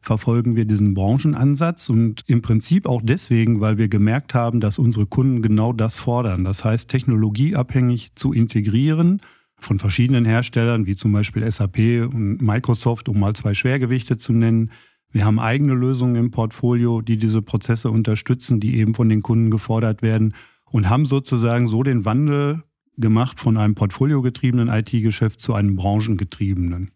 verfolgen 0.00 0.56
wir 0.56 0.64
diesen 0.64 0.94
Branchenansatz 0.94 1.90
und 1.90 2.24
im 2.26 2.40
Prinzip 2.40 2.86
auch 2.86 3.02
deswegen, 3.04 3.60
weil 3.60 3.76
wir 3.76 3.88
gemerkt 3.88 4.34
haben, 4.34 4.60
dass 4.60 4.78
unsere 4.78 5.06
Kunden 5.06 5.42
genau 5.42 5.72
das 5.74 5.94
fordern. 5.94 6.42
Das 6.42 6.64
heißt, 6.64 6.88
technologieabhängig 6.88 8.12
zu 8.14 8.32
integrieren– 8.32 9.20
von 9.58 9.78
verschiedenen 9.78 10.24
Herstellern, 10.24 10.86
wie 10.86 10.96
zum 10.96 11.12
Beispiel 11.12 11.50
SAP 11.50 11.78
und 12.12 12.40
Microsoft, 12.40 13.08
um 13.08 13.20
mal 13.20 13.34
zwei 13.34 13.54
Schwergewichte 13.54 14.16
zu 14.16 14.32
nennen. 14.32 14.70
Wir 15.10 15.24
haben 15.24 15.38
eigene 15.38 15.74
Lösungen 15.74 16.16
im 16.16 16.30
Portfolio, 16.30 17.00
die 17.00 17.16
diese 17.16 17.42
Prozesse 17.42 17.90
unterstützen, 17.90 18.60
die 18.60 18.76
eben 18.76 18.94
von 18.94 19.08
den 19.08 19.22
Kunden 19.22 19.50
gefordert 19.50 20.02
werden 20.02 20.34
und 20.70 20.88
haben 20.88 21.06
sozusagen 21.06 21.68
so 21.68 21.82
den 21.82 22.04
Wandel 22.04 22.62
gemacht 22.96 23.40
von 23.40 23.56
einem 23.56 23.74
portfoliogetriebenen 23.74 24.68
IT-Geschäft 24.68 25.40
zu 25.40 25.54
einem 25.54 25.76
branchengetriebenen. 25.76 26.90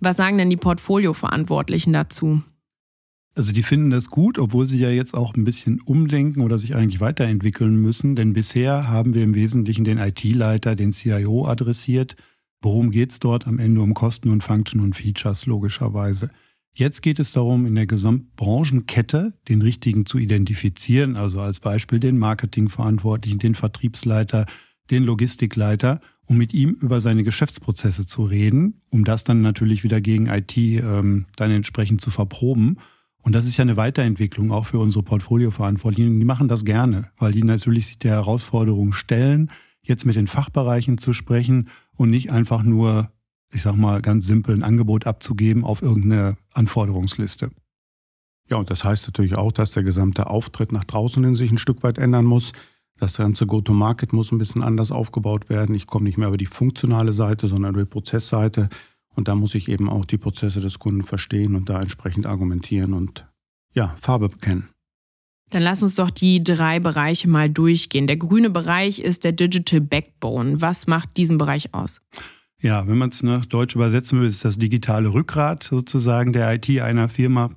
Was 0.00 0.16
sagen 0.16 0.38
denn 0.38 0.50
die 0.50 0.56
Portfolio-Verantwortlichen 0.56 1.92
dazu? 1.92 2.42
Also 3.38 3.52
die 3.52 3.62
finden 3.62 3.90
das 3.90 4.08
gut, 4.08 4.36
obwohl 4.36 4.68
sie 4.68 4.80
ja 4.80 4.90
jetzt 4.90 5.14
auch 5.14 5.32
ein 5.36 5.44
bisschen 5.44 5.80
umdenken 5.80 6.40
oder 6.40 6.58
sich 6.58 6.74
eigentlich 6.74 6.98
weiterentwickeln 6.98 7.76
müssen. 7.76 8.16
Denn 8.16 8.32
bisher 8.32 8.88
haben 8.88 9.14
wir 9.14 9.22
im 9.22 9.36
Wesentlichen 9.36 9.84
den 9.84 9.98
IT-Leiter, 9.98 10.74
den 10.74 10.92
CIO 10.92 11.46
adressiert. 11.46 12.16
Worum 12.60 12.90
geht 12.90 13.12
es 13.12 13.20
dort 13.20 13.46
am 13.46 13.60
Ende 13.60 13.80
um 13.80 13.94
Kosten 13.94 14.30
und 14.30 14.42
Function 14.42 14.80
und 14.80 14.96
Features, 14.96 15.46
logischerweise. 15.46 16.30
Jetzt 16.74 17.00
geht 17.00 17.20
es 17.20 17.30
darum, 17.30 17.64
in 17.64 17.76
der 17.76 17.86
Gesamtbranchenkette 17.86 19.34
den 19.48 19.62
richtigen 19.62 20.04
zu 20.04 20.18
identifizieren, 20.18 21.14
also 21.14 21.40
als 21.40 21.60
Beispiel 21.60 22.00
den 22.00 22.18
Marketingverantwortlichen, 22.18 23.38
den 23.38 23.54
Vertriebsleiter, 23.54 24.46
den 24.90 25.04
Logistikleiter, 25.04 26.00
um 26.26 26.38
mit 26.38 26.54
ihm 26.54 26.70
über 26.70 27.00
seine 27.00 27.22
Geschäftsprozesse 27.22 28.04
zu 28.04 28.24
reden, 28.24 28.80
um 28.90 29.04
das 29.04 29.22
dann 29.22 29.42
natürlich 29.42 29.84
wieder 29.84 30.00
gegen 30.00 30.26
IT 30.26 30.56
ähm, 30.56 31.26
dann 31.36 31.52
entsprechend 31.52 32.00
zu 32.00 32.10
verproben. 32.10 32.78
Und 33.22 33.34
das 33.34 33.46
ist 33.46 33.56
ja 33.56 33.62
eine 33.62 33.76
Weiterentwicklung 33.76 34.52
auch 34.52 34.66
für 34.66 34.78
unsere 34.78 35.02
Portfolioverantwortlichen. 35.02 36.18
Die 36.18 36.24
machen 36.24 36.48
das 36.48 36.64
gerne, 36.64 37.10
weil 37.18 37.32
die 37.32 37.42
natürlich 37.42 37.86
sich 37.88 37.98
der 37.98 38.12
Herausforderung 38.12 38.92
stellen, 38.92 39.50
jetzt 39.82 40.06
mit 40.06 40.16
den 40.16 40.26
Fachbereichen 40.26 40.98
zu 40.98 41.12
sprechen 41.12 41.68
und 41.96 42.10
nicht 42.10 42.30
einfach 42.30 42.62
nur, 42.62 43.10
ich 43.52 43.62
sag 43.62 43.76
mal, 43.76 44.00
ganz 44.00 44.26
simpel 44.26 44.54
ein 44.54 44.62
Angebot 44.62 45.06
abzugeben 45.06 45.64
auf 45.64 45.82
irgendeine 45.82 46.36
Anforderungsliste. 46.52 47.50
Ja, 48.50 48.56
und 48.56 48.70
das 48.70 48.84
heißt 48.84 49.06
natürlich 49.06 49.36
auch, 49.36 49.52
dass 49.52 49.72
der 49.72 49.82
gesamte 49.82 50.28
Auftritt 50.28 50.72
nach 50.72 50.84
draußen 50.84 51.22
in 51.24 51.34
sich 51.34 51.50
ein 51.50 51.58
Stück 51.58 51.82
weit 51.82 51.98
ändern 51.98 52.24
muss. 52.24 52.52
Das 52.98 53.16
ganze 53.16 53.46
Go-to-Market 53.46 54.12
muss 54.12 54.32
ein 54.32 54.38
bisschen 54.38 54.62
anders 54.62 54.90
aufgebaut 54.90 55.48
werden. 55.50 55.74
Ich 55.74 55.86
komme 55.86 56.04
nicht 56.04 56.18
mehr 56.18 56.28
über 56.28 56.36
die 56.36 56.46
funktionale 56.46 57.12
Seite, 57.12 57.46
sondern 57.46 57.74
über 57.74 57.84
die 57.84 57.90
Prozessseite. 57.90 58.68
Und 59.18 59.26
da 59.26 59.34
muss 59.34 59.56
ich 59.56 59.68
eben 59.68 59.90
auch 59.90 60.04
die 60.04 60.16
Prozesse 60.16 60.60
des 60.60 60.78
Kunden 60.78 61.02
verstehen 61.02 61.56
und 61.56 61.68
da 61.68 61.82
entsprechend 61.82 62.24
argumentieren 62.24 62.92
und 62.92 63.26
ja, 63.74 63.96
Farbe 64.00 64.28
bekennen. 64.28 64.68
Dann 65.50 65.64
lass 65.64 65.82
uns 65.82 65.96
doch 65.96 66.10
die 66.10 66.44
drei 66.44 66.78
Bereiche 66.78 67.26
mal 67.26 67.50
durchgehen. 67.50 68.06
Der 68.06 68.16
grüne 68.16 68.48
Bereich 68.48 69.00
ist 69.00 69.24
der 69.24 69.32
Digital 69.32 69.80
Backbone. 69.80 70.60
Was 70.60 70.86
macht 70.86 71.16
diesen 71.16 71.36
Bereich 71.36 71.74
aus? 71.74 72.00
Ja, 72.62 72.86
wenn 72.86 72.96
man 72.96 73.08
es 73.08 73.24
nach 73.24 73.44
Deutsch 73.44 73.74
übersetzen 73.74 74.20
will, 74.20 74.28
ist 74.28 74.44
das 74.44 74.56
digitale 74.56 75.12
Rückgrat 75.12 75.64
sozusagen 75.64 76.32
der 76.32 76.54
IT 76.54 76.70
einer 76.80 77.08
Firma. 77.08 77.50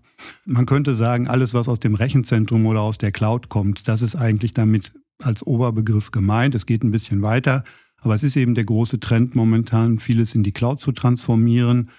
Man 0.46 0.66
könnte 0.66 0.96
sagen, 0.96 1.28
alles, 1.28 1.54
was 1.54 1.70
aus 1.70 1.80
dem 1.80 1.94
Rechenzentrum 1.94 2.66
oder 2.66 2.82
aus 2.82 2.98
der 2.98 3.12
Cloud 3.12 3.50
kommt, 3.50 3.88
das 3.88 4.02
ist 4.02 4.16
eigentlich 4.16 4.56
damit 4.56 4.94
als 5.20 5.46
Oberbegriff 5.46 6.10
gemeint. 6.10 6.56
Es 6.56 6.66
geht 6.66 6.84
ein 6.84 6.90
bisschen 6.90 7.22
weiter. 7.22 7.64
Aber 8.02 8.16
es 8.16 8.24
ist 8.24 8.36
eben 8.36 8.56
der 8.56 8.66
große 8.66 9.00
Trend 9.00 9.36
momentan, 9.36 10.00
vieles 10.00 10.36
in 10.36 10.44
die 10.44 10.52
Cloud 10.52 10.80
zu 10.80 10.92
transformieren, 10.92 11.92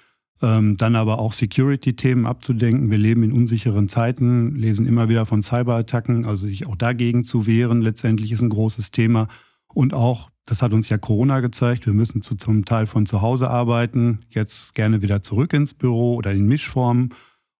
ähm, 0.42 0.76
dann 0.76 0.96
aber 0.96 1.20
auch 1.20 1.32
Security-Themen 1.32 2.26
abzudenken. 2.26 2.90
Wir 2.90 2.98
leben 2.98 3.22
in 3.22 3.32
unsicheren 3.32 3.88
Zeiten, 3.88 4.56
lesen 4.56 4.86
immer 4.86 5.08
wieder 5.08 5.24
von 5.24 5.42
Cyberattacken, 5.42 6.26
also 6.26 6.48
sich 6.48 6.66
auch 6.66 6.76
dagegen 6.76 7.24
zu 7.24 7.46
wehren, 7.46 7.80
letztendlich 7.80 8.32
ist 8.32 8.42
ein 8.42 8.50
großes 8.50 8.90
Thema. 8.90 9.28
Und 9.72 9.94
auch, 9.94 10.30
das 10.44 10.60
hat 10.60 10.72
uns 10.72 10.88
ja 10.88 10.98
Corona 10.98 11.38
gezeigt, 11.40 11.86
wir 11.86 11.92
müssen 11.92 12.20
zu, 12.20 12.34
zum 12.34 12.64
Teil 12.64 12.86
von 12.86 13.06
zu 13.06 13.22
Hause 13.22 13.48
arbeiten, 13.48 14.24
jetzt 14.28 14.74
gerne 14.74 15.00
wieder 15.00 15.22
zurück 15.22 15.52
ins 15.52 15.72
Büro 15.72 16.16
oder 16.16 16.32
in 16.32 16.46
Mischformen. 16.46 17.14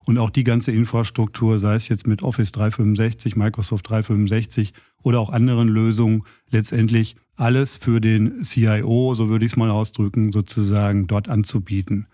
Und 0.05 0.17
auch 0.17 0.29
die 0.29 0.43
ganze 0.43 0.71
Infrastruktur, 0.71 1.59
sei 1.59 1.75
es 1.75 1.87
jetzt 1.87 2.07
mit 2.07 2.23
Office 2.23 2.51
365, 2.51 3.35
Microsoft 3.35 3.89
365 3.89 4.73
oder 5.01 5.19
auch 5.19 5.29
anderen 5.29 5.69
Lösungen, 5.69 6.23
letztendlich 6.49 7.15
alles 7.35 7.77
für 7.77 8.01
den 8.01 8.43
CIO, 8.43 9.15
so 9.15 9.29
würde 9.29 9.45
ich 9.45 9.53
es 9.53 9.57
mal 9.57 9.71
ausdrücken, 9.71 10.31
sozusagen 10.31 11.07
dort 11.07 11.29
anzubieten. 11.29 12.07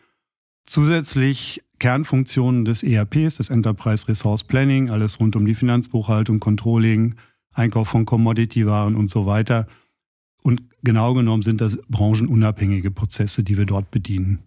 Zusätzlich 0.65 1.63
Kernfunktionen 1.79 2.63
des 2.63 2.83
ERPs, 2.83 3.37
des 3.37 3.49
Enterprise 3.49 4.07
Resource 4.07 4.43
Planning, 4.43 4.89
alles 4.91 5.19
rund 5.19 5.35
um 5.35 5.45
die 5.45 5.55
Finanzbuchhaltung, 5.55 6.39
Controlling, 6.39 7.15
Einkauf 7.53 7.87
von 7.87 8.05
Commodity-Waren 8.05 8.95
und 8.95 9.09
so 9.09 9.25
weiter. 9.25 9.67
Und 10.43 10.61
genau 10.83 11.13
genommen 11.13 11.41
sind 11.41 11.59
das 11.59 11.79
branchenunabhängige 11.89 12.91
Prozesse, 12.91 13.43
die 13.43 13.57
wir 13.57 13.65
dort 13.65 13.89
bedienen. 13.91 14.39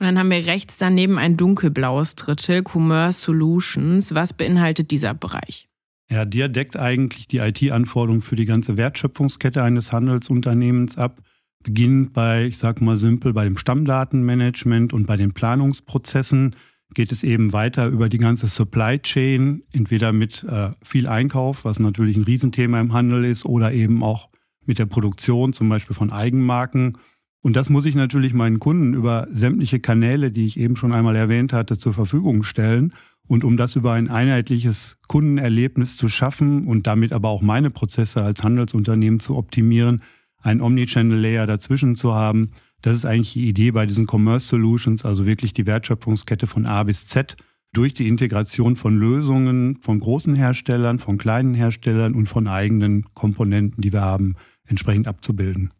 Und 0.00 0.06
dann 0.06 0.18
haben 0.18 0.30
wir 0.30 0.46
rechts 0.46 0.78
daneben 0.78 1.18
ein 1.18 1.36
dunkelblaues 1.36 2.16
Drittel, 2.16 2.62
Commerce 2.62 3.20
Solutions. 3.20 4.14
Was 4.14 4.32
beinhaltet 4.32 4.90
dieser 4.90 5.12
Bereich? 5.12 5.68
Ja, 6.10 6.24
der 6.24 6.48
deckt 6.48 6.76
eigentlich 6.78 7.28
die 7.28 7.36
IT-Anforderungen 7.38 8.22
für 8.22 8.34
die 8.34 8.46
ganze 8.46 8.78
Wertschöpfungskette 8.78 9.62
eines 9.62 9.92
Handelsunternehmens 9.92 10.96
ab. 10.96 11.20
Beginnt 11.62 12.14
bei, 12.14 12.46
ich 12.46 12.56
sag 12.56 12.80
mal 12.80 12.96
simpel, 12.96 13.34
bei 13.34 13.44
dem 13.44 13.58
Stammdatenmanagement 13.58 14.94
und 14.94 15.06
bei 15.06 15.18
den 15.18 15.34
Planungsprozessen 15.34 16.56
geht 16.94 17.12
es 17.12 17.22
eben 17.22 17.52
weiter 17.52 17.86
über 17.86 18.08
die 18.08 18.16
ganze 18.16 18.48
Supply 18.48 18.98
Chain, 18.98 19.62
entweder 19.70 20.12
mit 20.12 20.42
äh, 20.44 20.70
viel 20.82 21.06
Einkauf, 21.06 21.66
was 21.66 21.78
natürlich 21.78 22.16
ein 22.16 22.24
Riesenthema 22.24 22.80
im 22.80 22.94
Handel 22.94 23.26
ist, 23.26 23.44
oder 23.44 23.72
eben 23.72 24.02
auch 24.02 24.30
mit 24.64 24.78
der 24.78 24.86
Produktion 24.86 25.52
zum 25.52 25.68
Beispiel 25.68 25.94
von 25.94 26.10
Eigenmarken. 26.10 26.96
Und 27.42 27.56
das 27.56 27.70
muss 27.70 27.86
ich 27.86 27.94
natürlich 27.94 28.34
meinen 28.34 28.58
Kunden 28.58 28.94
über 28.94 29.26
sämtliche 29.30 29.80
Kanäle, 29.80 30.30
die 30.30 30.46
ich 30.46 30.58
eben 30.58 30.76
schon 30.76 30.92
einmal 30.92 31.16
erwähnt 31.16 31.52
hatte, 31.52 31.78
zur 31.78 31.94
Verfügung 31.94 32.42
stellen. 32.42 32.92
Und 33.26 33.44
um 33.44 33.56
das 33.56 33.76
über 33.76 33.92
ein 33.92 34.10
einheitliches 34.10 34.98
Kundenerlebnis 35.06 35.96
zu 35.96 36.08
schaffen 36.08 36.66
und 36.66 36.86
damit 36.86 37.12
aber 37.12 37.28
auch 37.28 37.42
meine 37.42 37.70
Prozesse 37.70 38.22
als 38.22 38.42
Handelsunternehmen 38.42 39.20
zu 39.20 39.36
optimieren, 39.36 40.02
einen 40.42 40.60
Omnichannel-Layer 40.60 41.46
dazwischen 41.46 41.96
zu 41.96 42.14
haben, 42.14 42.48
das 42.82 42.96
ist 42.96 43.04
eigentlich 43.04 43.34
die 43.34 43.48
Idee 43.48 43.70
bei 43.70 43.86
diesen 43.86 44.06
Commerce 44.10 44.48
Solutions, 44.48 45.04
also 45.04 45.26
wirklich 45.26 45.52
die 45.52 45.66
Wertschöpfungskette 45.66 46.46
von 46.46 46.66
A 46.66 46.82
bis 46.82 47.06
Z 47.06 47.36
durch 47.72 47.94
die 47.94 48.08
Integration 48.08 48.74
von 48.74 48.96
Lösungen 48.96 49.78
von 49.80 50.00
großen 50.00 50.34
Herstellern, 50.34 50.98
von 50.98 51.18
kleinen 51.18 51.54
Herstellern 51.54 52.14
und 52.14 52.28
von 52.28 52.48
eigenen 52.48 53.04
Komponenten, 53.14 53.80
die 53.82 53.92
wir 53.92 54.00
haben, 54.00 54.34
entsprechend 54.66 55.06
abzubilden. 55.06 55.72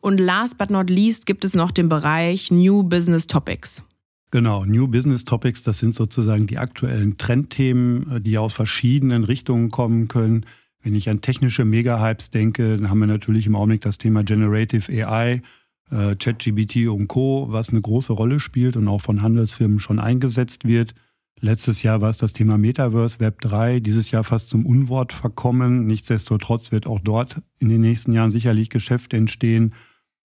Und 0.00 0.18
last 0.18 0.56
but 0.58 0.70
not 0.70 0.88
least 0.88 1.26
gibt 1.26 1.44
es 1.44 1.54
noch 1.54 1.70
den 1.70 1.88
Bereich 1.88 2.50
New 2.50 2.82
Business 2.82 3.26
Topics. 3.26 3.82
Genau, 4.30 4.64
New 4.64 4.86
Business 4.86 5.24
Topics, 5.24 5.62
das 5.62 5.78
sind 5.78 5.94
sozusagen 5.94 6.46
die 6.46 6.58
aktuellen 6.58 7.18
Trendthemen, 7.18 8.10
äh, 8.10 8.20
die 8.20 8.38
aus 8.38 8.52
verschiedenen 8.52 9.24
Richtungen 9.24 9.70
kommen 9.70 10.08
können. 10.08 10.46
Wenn 10.82 10.94
ich 10.94 11.10
an 11.10 11.20
technische 11.20 11.64
Mega-Hypes 11.64 12.30
denke, 12.30 12.76
dann 12.76 12.88
haben 12.88 13.00
wir 13.00 13.06
natürlich 13.06 13.46
im 13.46 13.56
Augenblick 13.56 13.82
das 13.82 13.98
Thema 13.98 14.22
Generative 14.22 14.90
AI, 14.90 15.42
äh, 15.90 16.14
ChatGBT 16.14 16.88
und 16.88 17.08
Co., 17.08 17.48
was 17.50 17.70
eine 17.70 17.80
große 17.80 18.12
Rolle 18.12 18.40
spielt 18.40 18.76
und 18.76 18.86
auch 18.88 19.00
von 19.00 19.20
Handelsfirmen 19.20 19.80
schon 19.80 19.98
eingesetzt 19.98 20.64
wird. 20.64 20.94
Letztes 21.40 21.82
Jahr 21.82 22.00
war 22.00 22.10
es 22.10 22.18
das 22.18 22.32
Thema 22.32 22.56
Metaverse, 22.56 23.18
Web 23.18 23.40
3, 23.40 23.80
dieses 23.80 24.10
Jahr 24.10 24.24
fast 24.24 24.50
zum 24.50 24.64
Unwort 24.64 25.12
verkommen. 25.12 25.86
Nichtsdestotrotz 25.86 26.70
wird 26.70 26.86
auch 26.86 27.00
dort 27.00 27.40
in 27.58 27.68
den 27.68 27.80
nächsten 27.80 28.12
Jahren 28.12 28.30
sicherlich 28.30 28.70
Geschäft 28.70 29.12
entstehen. 29.12 29.74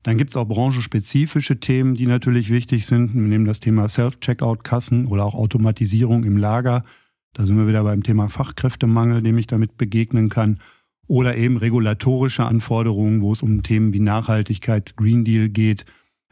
Dann 0.05 0.17
gibt 0.17 0.31
es 0.31 0.37
auch 0.37 0.47
branchenspezifische 0.47 1.59
Themen, 1.59 1.97
die 1.97 2.07
natürlich 2.07 2.51
wichtig 2.51 2.87
sind. 2.87 3.13
Wir 3.15 3.23
nehmen 3.23 3.45
das 3.45 3.59
Thema 3.59 3.89
Self-Checkout-Kassen 3.89 5.07
oder 5.07 5.25
auch 5.25 5.35
Automatisierung 5.35 6.23
im 6.23 6.37
Lager. 6.37 6.85
Da 7.33 7.45
sind 7.45 7.57
wir 7.57 7.67
wieder 7.67 7.83
beim 7.83 8.05
Thema 8.05 8.29
Fachkräftemangel, 8.29 9.23
dem 9.23 9.37
ich 9.39 9.49
damit 9.49 9.77
begegnen 9.77 10.29
kann. 10.29 10.61
Oder 11.09 11.37
eben 11.37 11.57
regulatorische 11.57 12.45
Anforderungen, 12.45 13.21
wo 13.21 13.33
es 13.33 13.43
um 13.43 13.65
Themen 13.65 13.93
wie 13.93 13.99
Nachhaltigkeit, 13.99 14.97
Green 14.97 15.25
Deal 15.25 15.49
geht 15.49 15.85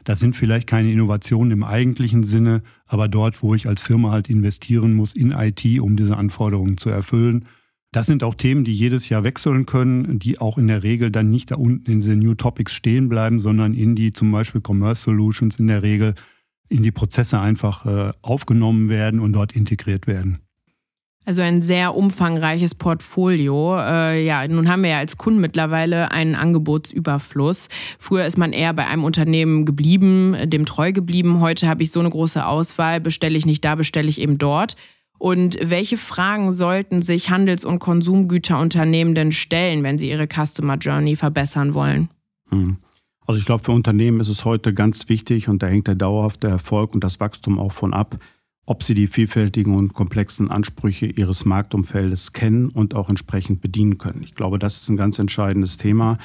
das 0.03 0.19
sind 0.19 0.35
vielleicht 0.35 0.67
keine 0.67 0.91
Innovationen 0.91 1.51
im 1.51 1.63
eigentlichen 1.63 2.23
Sinne, 2.23 2.61
aber 2.85 3.07
dort, 3.07 3.41
wo 3.41 3.55
ich 3.55 3.67
als 3.67 3.81
Firma 3.81 4.11
halt 4.11 4.29
investieren 4.29 4.93
muss 4.93 5.13
in 5.13 5.31
IT, 5.31 5.65
um 5.79 5.95
diese 5.95 6.17
Anforderungen 6.17 6.77
zu 6.77 6.89
erfüllen. 6.89 7.45
Das 7.93 8.07
sind 8.07 8.23
auch 8.23 8.33
Themen, 8.33 8.63
die 8.63 8.73
jedes 8.73 9.07
Jahr 9.09 9.23
wechseln 9.23 9.67
können, 9.67 10.17
die 10.17 10.39
auch 10.39 10.57
in 10.57 10.67
der 10.67 10.81
Regel 10.81 11.11
dann 11.11 11.29
nicht 11.29 11.51
da 11.51 11.55
unten 11.55 11.91
in 11.91 12.01
den 12.01 12.17
New 12.17 12.33
Topics 12.33 12.73
stehen 12.73 13.07
bleiben, 13.07 13.39
sondern 13.39 13.75
in 13.75 13.95
die 13.95 14.11
zum 14.11 14.31
Beispiel 14.31 14.61
Commerce 14.65 15.03
Solutions 15.03 15.59
in 15.59 15.67
der 15.67 15.83
Regel 15.83 16.15
in 16.69 16.81
die 16.81 16.91
Prozesse 16.91 17.39
einfach 17.39 17.85
äh, 17.85 18.11
aufgenommen 18.23 18.89
werden 18.89 19.19
und 19.19 19.33
dort 19.33 19.51
integriert 19.51 20.07
werden. 20.07 20.39
Also 21.23 21.43
ein 21.43 21.61
sehr 21.61 21.95
umfangreiches 21.95 22.73
Portfolio. 22.73 23.77
Äh, 23.77 24.25
ja, 24.25 24.47
nun 24.47 24.67
haben 24.67 24.81
wir 24.81 24.89
ja 24.89 24.97
als 24.97 25.17
Kunden 25.17 25.39
mittlerweile 25.39 26.09
einen 26.09 26.33
Angebotsüberfluss. 26.33 27.69
Früher 27.99 28.25
ist 28.25 28.39
man 28.39 28.53
eher 28.53 28.73
bei 28.73 28.87
einem 28.87 29.03
Unternehmen 29.03 29.65
geblieben, 29.65 30.35
dem 30.45 30.65
treu 30.65 30.91
geblieben. 30.93 31.41
Heute 31.41 31.67
habe 31.67 31.83
ich 31.83 31.91
so 31.91 31.99
eine 31.99 32.09
große 32.09 32.43
Auswahl. 32.43 32.99
Bestelle 32.99 33.37
ich 33.37 33.45
nicht 33.45 33.63
da, 33.63 33.75
bestelle 33.75 34.09
ich 34.09 34.19
eben 34.19 34.39
dort. 34.39 34.75
Und 35.19 35.57
welche 35.61 35.97
Fragen 35.97 36.53
sollten 36.53 37.01
sich 37.01 37.29
Handels- 37.29 37.65
und 37.65 37.79
Konsumgüterunternehmen 37.79 39.15
denn 39.15 39.31
stellen, 39.31 39.83
wenn 39.83 39.97
sie 39.97 40.09
ihre 40.09 40.27
Customer 40.27 40.75
Journey 40.75 41.15
verbessern 41.15 41.73
wollen? 41.73 42.09
Hm. 42.49 42.77
Also 43.25 43.39
ich 43.39 43.45
glaube, 43.45 43.63
für 43.63 43.71
Unternehmen 43.71 44.19
ist 44.19 44.27
es 44.27 44.43
heute 44.43 44.73
ganz 44.73 45.07
wichtig 45.07 45.47
und 45.47 45.63
da 45.63 45.67
hängt 45.67 45.87
der 45.87 45.95
dauerhafte 45.95 46.47
Erfolg 46.47 46.93
und 46.93 47.03
das 47.03 47.19
Wachstum 47.19 47.57
auch 47.57 47.71
von 47.71 47.93
ab, 47.93 48.17
ob 48.65 48.83
sie 48.83 48.93
die 48.93 49.07
vielfältigen 49.07 49.75
und 49.75 49.93
komplexen 49.93 50.51
Ansprüche 50.51 51.05
ihres 51.05 51.45
Marktumfeldes 51.45 52.33
kennen 52.33 52.69
und 52.69 52.95
auch 52.95 53.09
entsprechend 53.09 53.61
bedienen 53.61 53.97
können. 53.97 54.23
Ich 54.23 54.35
glaube, 54.35 54.59
das 54.59 54.81
ist 54.81 54.89
ein 54.89 54.97
ganz 54.97 55.19
entscheidendes 55.19 55.77
Thema, 55.77 56.17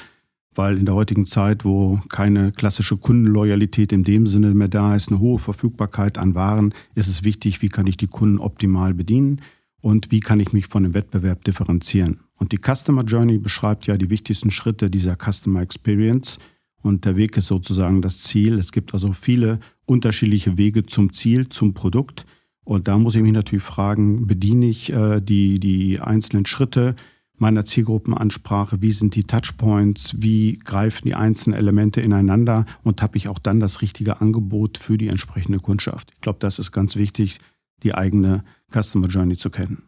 weil 0.55 0.77
in 0.77 0.85
der 0.85 0.95
heutigen 0.95 1.25
Zeit, 1.25 1.63
wo 1.63 1.99
keine 2.09 2.51
klassische 2.51 2.97
Kundenloyalität 2.97 3.91
in 3.91 4.03
dem 4.03 4.27
Sinne 4.27 4.53
mehr 4.53 4.67
da 4.67 4.95
ist, 4.95 5.09
eine 5.09 5.19
hohe 5.19 5.39
Verfügbarkeit 5.39 6.17
an 6.17 6.35
Waren, 6.35 6.73
ist 6.95 7.07
es 7.07 7.23
wichtig, 7.23 7.61
wie 7.61 7.69
kann 7.69 7.87
ich 7.87 7.97
die 7.97 8.07
Kunden 8.07 8.39
optimal 8.39 8.93
bedienen 8.93 9.41
und 9.81 10.11
wie 10.11 10.19
kann 10.19 10.39
ich 10.39 10.51
mich 10.51 10.67
von 10.67 10.83
dem 10.83 10.93
Wettbewerb 10.93 11.43
differenzieren. 11.43 12.19
Und 12.35 12.51
die 12.51 12.59
Customer 12.59 13.03
Journey 13.03 13.37
beschreibt 13.37 13.87
ja 13.87 13.97
die 13.97 14.09
wichtigsten 14.09 14.51
Schritte 14.51 14.89
dieser 14.89 15.15
Customer 15.15 15.61
Experience 15.61 16.39
und 16.81 17.05
der 17.05 17.17
Weg 17.17 17.35
ist 17.37 17.47
sozusagen 17.47 18.01
das 18.01 18.19
Ziel. 18.19 18.57
Es 18.57 18.71
gibt 18.71 18.93
also 18.93 19.11
viele 19.11 19.59
unterschiedliche 19.85 20.57
Wege 20.57 20.85
zum 20.85 21.11
Ziel, 21.11 21.49
zum 21.49 21.73
Produkt. 21.73 22.25
Und 22.63 22.87
da 22.87 22.97
muss 22.97 23.15
ich 23.15 23.21
mich 23.21 23.33
natürlich 23.33 23.63
fragen, 23.63 24.27
bediene 24.27 24.67
ich 24.67 24.91
äh, 24.93 25.19
die, 25.19 25.59
die 25.59 25.99
einzelnen 25.99 26.45
Schritte 26.45 26.95
meiner 27.39 27.65
Zielgruppenansprache? 27.65 28.81
Wie 28.81 28.91
sind 28.91 29.15
die 29.15 29.23
Touchpoints? 29.23 30.21
Wie 30.21 30.59
greifen 30.59 31.05
die 31.05 31.15
einzelnen 31.15 31.57
Elemente 31.57 32.01
ineinander? 32.01 32.65
Und 32.83 33.01
habe 33.01 33.17
ich 33.17 33.27
auch 33.27 33.39
dann 33.39 33.59
das 33.59 33.81
richtige 33.81 34.21
Angebot 34.21 34.77
für 34.77 34.97
die 34.97 35.07
entsprechende 35.07 35.59
Kundschaft? 35.59 36.11
Ich 36.15 36.21
glaube, 36.21 36.39
das 36.39 36.59
ist 36.59 36.71
ganz 36.71 36.95
wichtig, 36.95 37.39
die 37.83 37.95
eigene 37.95 38.43
Customer 38.71 39.07
Journey 39.07 39.37
zu 39.37 39.49
kennen. 39.49 39.83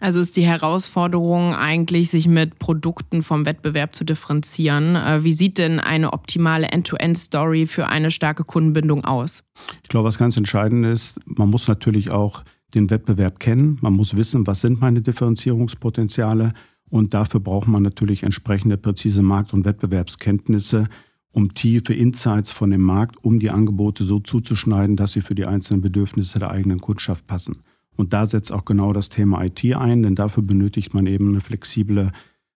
Also 0.00 0.20
ist 0.20 0.36
die 0.36 0.44
Herausforderung 0.44 1.54
eigentlich, 1.54 2.10
sich 2.10 2.28
mit 2.28 2.58
Produkten 2.58 3.22
vom 3.22 3.46
Wettbewerb 3.46 3.96
zu 3.96 4.04
differenzieren. 4.04 4.94
Äh, 4.94 5.24
wie 5.24 5.32
sieht 5.32 5.58
denn 5.58 5.80
eine 5.80 6.12
optimale 6.12 6.68
End-to-End-Story 6.68 7.66
für 7.66 7.88
eine 7.88 8.10
starke 8.10 8.44
Kundenbindung 8.44 9.04
aus? 9.04 9.42
Ich 9.82 9.88
glaube, 9.88 10.08
was 10.08 10.18
ganz 10.18 10.36
entscheidend 10.36 10.86
ist, 10.86 11.18
man 11.26 11.50
muss 11.50 11.66
natürlich 11.66 12.10
auch 12.10 12.44
den 12.74 12.90
Wettbewerb 12.90 13.40
kennen. 13.40 13.78
Man 13.80 13.94
muss 13.94 14.16
wissen, 14.16 14.46
was 14.46 14.60
sind 14.60 14.80
meine 14.80 15.02
Differenzierungspotenziale. 15.02 16.52
Und 16.90 17.14
dafür 17.14 17.40
braucht 17.40 17.68
man 17.68 17.82
natürlich 17.82 18.22
entsprechende 18.22 18.76
präzise 18.76 19.22
Markt- 19.22 19.52
und 19.52 19.64
Wettbewerbskenntnisse, 19.64 20.88
um 21.30 21.54
tiefe 21.54 21.94
Insights 21.94 22.50
von 22.50 22.70
dem 22.70 22.82
Markt, 22.82 23.22
um 23.22 23.38
die 23.38 23.50
Angebote 23.50 24.04
so 24.04 24.18
zuzuschneiden, 24.18 24.96
dass 24.96 25.12
sie 25.12 25.20
für 25.20 25.34
die 25.34 25.46
einzelnen 25.46 25.82
Bedürfnisse 25.82 26.38
der 26.38 26.50
eigenen 26.50 26.80
Kundschaft 26.80 27.26
passen. 27.26 27.58
Und 27.96 28.12
da 28.12 28.26
setzt 28.26 28.52
auch 28.52 28.64
genau 28.64 28.92
das 28.92 29.08
Thema 29.08 29.44
IT 29.44 29.64
ein, 29.74 30.02
denn 30.02 30.14
dafür 30.14 30.42
benötigt 30.42 30.94
man 30.94 31.06
eben 31.06 31.28
eine 31.28 31.40
flexible, 31.40 32.12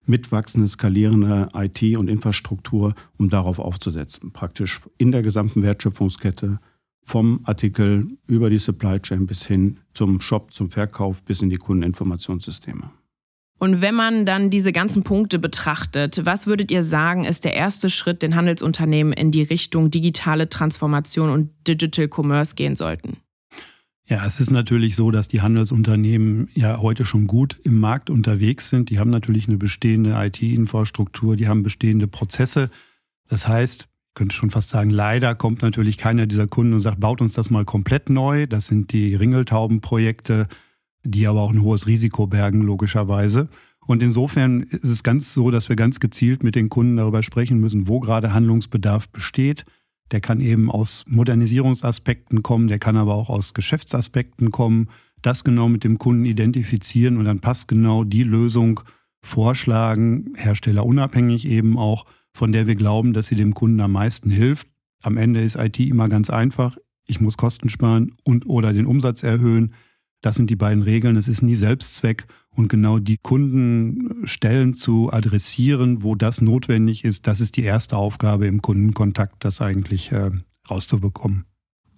mitwachsende, 0.06 0.68
skalierende 0.68 1.48
IT 1.54 1.96
und 1.96 2.08
Infrastruktur, 2.08 2.94
um 3.18 3.28
darauf 3.28 3.58
aufzusetzen. 3.58 4.32
Praktisch 4.32 4.80
in 4.98 5.12
der 5.12 5.22
gesamten 5.22 5.62
Wertschöpfungskette 5.62 6.60
vom 7.04 7.40
Artikel 7.44 8.16
über 8.26 8.50
die 8.50 8.58
Supply 8.58 9.00
Chain 9.00 9.26
bis 9.26 9.44
hin 9.44 9.78
zum 9.92 10.20
Shop, 10.20 10.52
zum 10.52 10.70
Verkauf 10.70 11.22
bis 11.24 11.42
in 11.42 11.50
die 11.50 11.56
Kundeninformationssysteme. 11.56 12.90
Und 13.62 13.80
wenn 13.80 13.94
man 13.94 14.26
dann 14.26 14.50
diese 14.50 14.72
ganzen 14.72 15.04
Punkte 15.04 15.38
betrachtet, 15.38 16.22
was 16.24 16.48
würdet 16.48 16.72
ihr 16.72 16.82
sagen, 16.82 17.24
ist 17.24 17.44
der 17.44 17.54
erste 17.54 17.90
Schritt, 17.90 18.20
den 18.22 18.34
Handelsunternehmen 18.34 19.12
in 19.12 19.30
die 19.30 19.44
Richtung 19.44 19.88
digitale 19.88 20.48
Transformation 20.48 21.30
und 21.30 21.50
Digital 21.68 22.08
Commerce 22.12 22.56
gehen 22.56 22.74
sollten? 22.74 23.18
Ja, 24.08 24.26
es 24.26 24.40
ist 24.40 24.50
natürlich 24.50 24.96
so, 24.96 25.12
dass 25.12 25.28
die 25.28 25.42
Handelsunternehmen 25.42 26.48
ja 26.54 26.78
heute 26.78 27.04
schon 27.04 27.28
gut 27.28 27.56
im 27.62 27.78
Markt 27.78 28.10
unterwegs 28.10 28.68
sind. 28.68 28.90
Die 28.90 28.98
haben 28.98 29.10
natürlich 29.10 29.46
eine 29.46 29.58
bestehende 29.58 30.16
IT-Infrastruktur, 30.16 31.36
die 31.36 31.46
haben 31.46 31.62
bestehende 31.62 32.08
Prozesse. 32.08 32.68
Das 33.28 33.46
heißt, 33.46 33.82
ich 33.82 34.14
könnte 34.14 34.34
schon 34.34 34.50
fast 34.50 34.70
sagen, 34.70 34.90
leider 34.90 35.36
kommt 35.36 35.62
natürlich 35.62 35.98
keiner 35.98 36.26
dieser 36.26 36.48
Kunden 36.48 36.72
und 36.72 36.80
sagt, 36.80 36.98
baut 36.98 37.20
uns 37.20 37.34
das 37.34 37.48
mal 37.48 37.64
komplett 37.64 38.10
neu. 38.10 38.48
Das 38.48 38.66
sind 38.66 38.92
die 38.92 39.14
Ringeltaubenprojekte, 39.14 40.48
die 41.04 41.26
aber 41.26 41.40
auch 41.40 41.52
ein 41.52 41.62
hohes 41.62 41.86
Risiko 41.86 42.26
bergen, 42.26 42.62
logischerweise. 42.62 43.48
Und 43.86 44.02
insofern 44.02 44.62
ist 44.62 44.84
es 44.84 45.02
ganz 45.02 45.34
so, 45.34 45.50
dass 45.50 45.68
wir 45.68 45.76
ganz 45.76 45.98
gezielt 45.98 46.42
mit 46.42 46.54
den 46.54 46.68
Kunden 46.68 46.96
darüber 46.96 47.22
sprechen 47.22 47.58
müssen, 47.58 47.88
wo 47.88 48.00
gerade 48.00 48.32
Handlungsbedarf 48.32 49.08
besteht 49.08 49.64
der 50.12 50.20
kann 50.20 50.40
eben 50.40 50.70
aus 50.70 51.04
Modernisierungsaspekten 51.08 52.42
kommen, 52.42 52.68
der 52.68 52.78
kann 52.78 52.96
aber 52.96 53.14
auch 53.14 53.30
aus 53.30 53.54
Geschäftsaspekten 53.54 54.50
kommen. 54.50 54.88
Das 55.22 55.42
genau 55.42 55.68
mit 55.68 55.84
dem 55.84 55.98
Kunden 55.98 56.26
identifizieren 56.26 57.16
und 57.16 57.24
dann 57.24 57.40
passt 57.40 57.66
genau 57.66 58.04
die 58.04 58.22
Lösung 58.22 58.80
vorschlagen, 59.22 60.34
herstellerunabhängig 60.36 61.46
eben 61.46 61.78
auch, 61.78 62.06
von 62.32 62.52
der 62.52 62.66
wir 62.66 62.74
glauben, 62.74 63.12
dass 63.12 63.28
sie 63.28 63.36
dem 63.36 63.54
Kunden 63.54 63.80
am 63.80 63.92
meisten 63.92 64.30
hilft. 64.30 64.68
Am 65.02 65.16
Ende 65.16 65.42
ist 65.42 65.56
IT 65.56 65.78
immer 65.80 66.08
ganz 66.08 66.28
einfach. 66.28 66.76
Ich 67.06 67.20
muss 67.20 67.36
Kosten 67.36 67.68
sparen 67.68 68.14
und 68.24 68.46
oder 68.46 68.72
den 68.72 68.86
Umsatz 68.86 69.22
erhöhen. 69.22 69.74
Das 70.22 70.36
sind 70.36 70.48
die 70.48 70.56
beiden 70.56 70.82
Regeln. 70.82 71.16
Es 71.16 71.28
ist 71.28 71.42
nie 71.42 71.56
Selbstzweck 71.56 72.26
und 72.54 72.68
genau 72.68 72.98
die 72.98 73.18
Kundenstellen 73.18 74.74
zu 74.74 75.12
adressieren, 75.12 76.02
wo 76.02 76.14
das 76.14 76.40
notwendig 76.40 77.04
ist, 77.04 77.26
das 77.26 77.40
ist 77.40 77.56
die 77.56 77.64
erste 77.64 77.96
Aufgabe 77.96 78.46
im 78.46 78.62
Kundenkontakt, 78.62 79.44
das 79.44 79.60
eigentlich 79.60 80.12
äh, 80.12 80.30
rauszubekommen. 80.70 81.44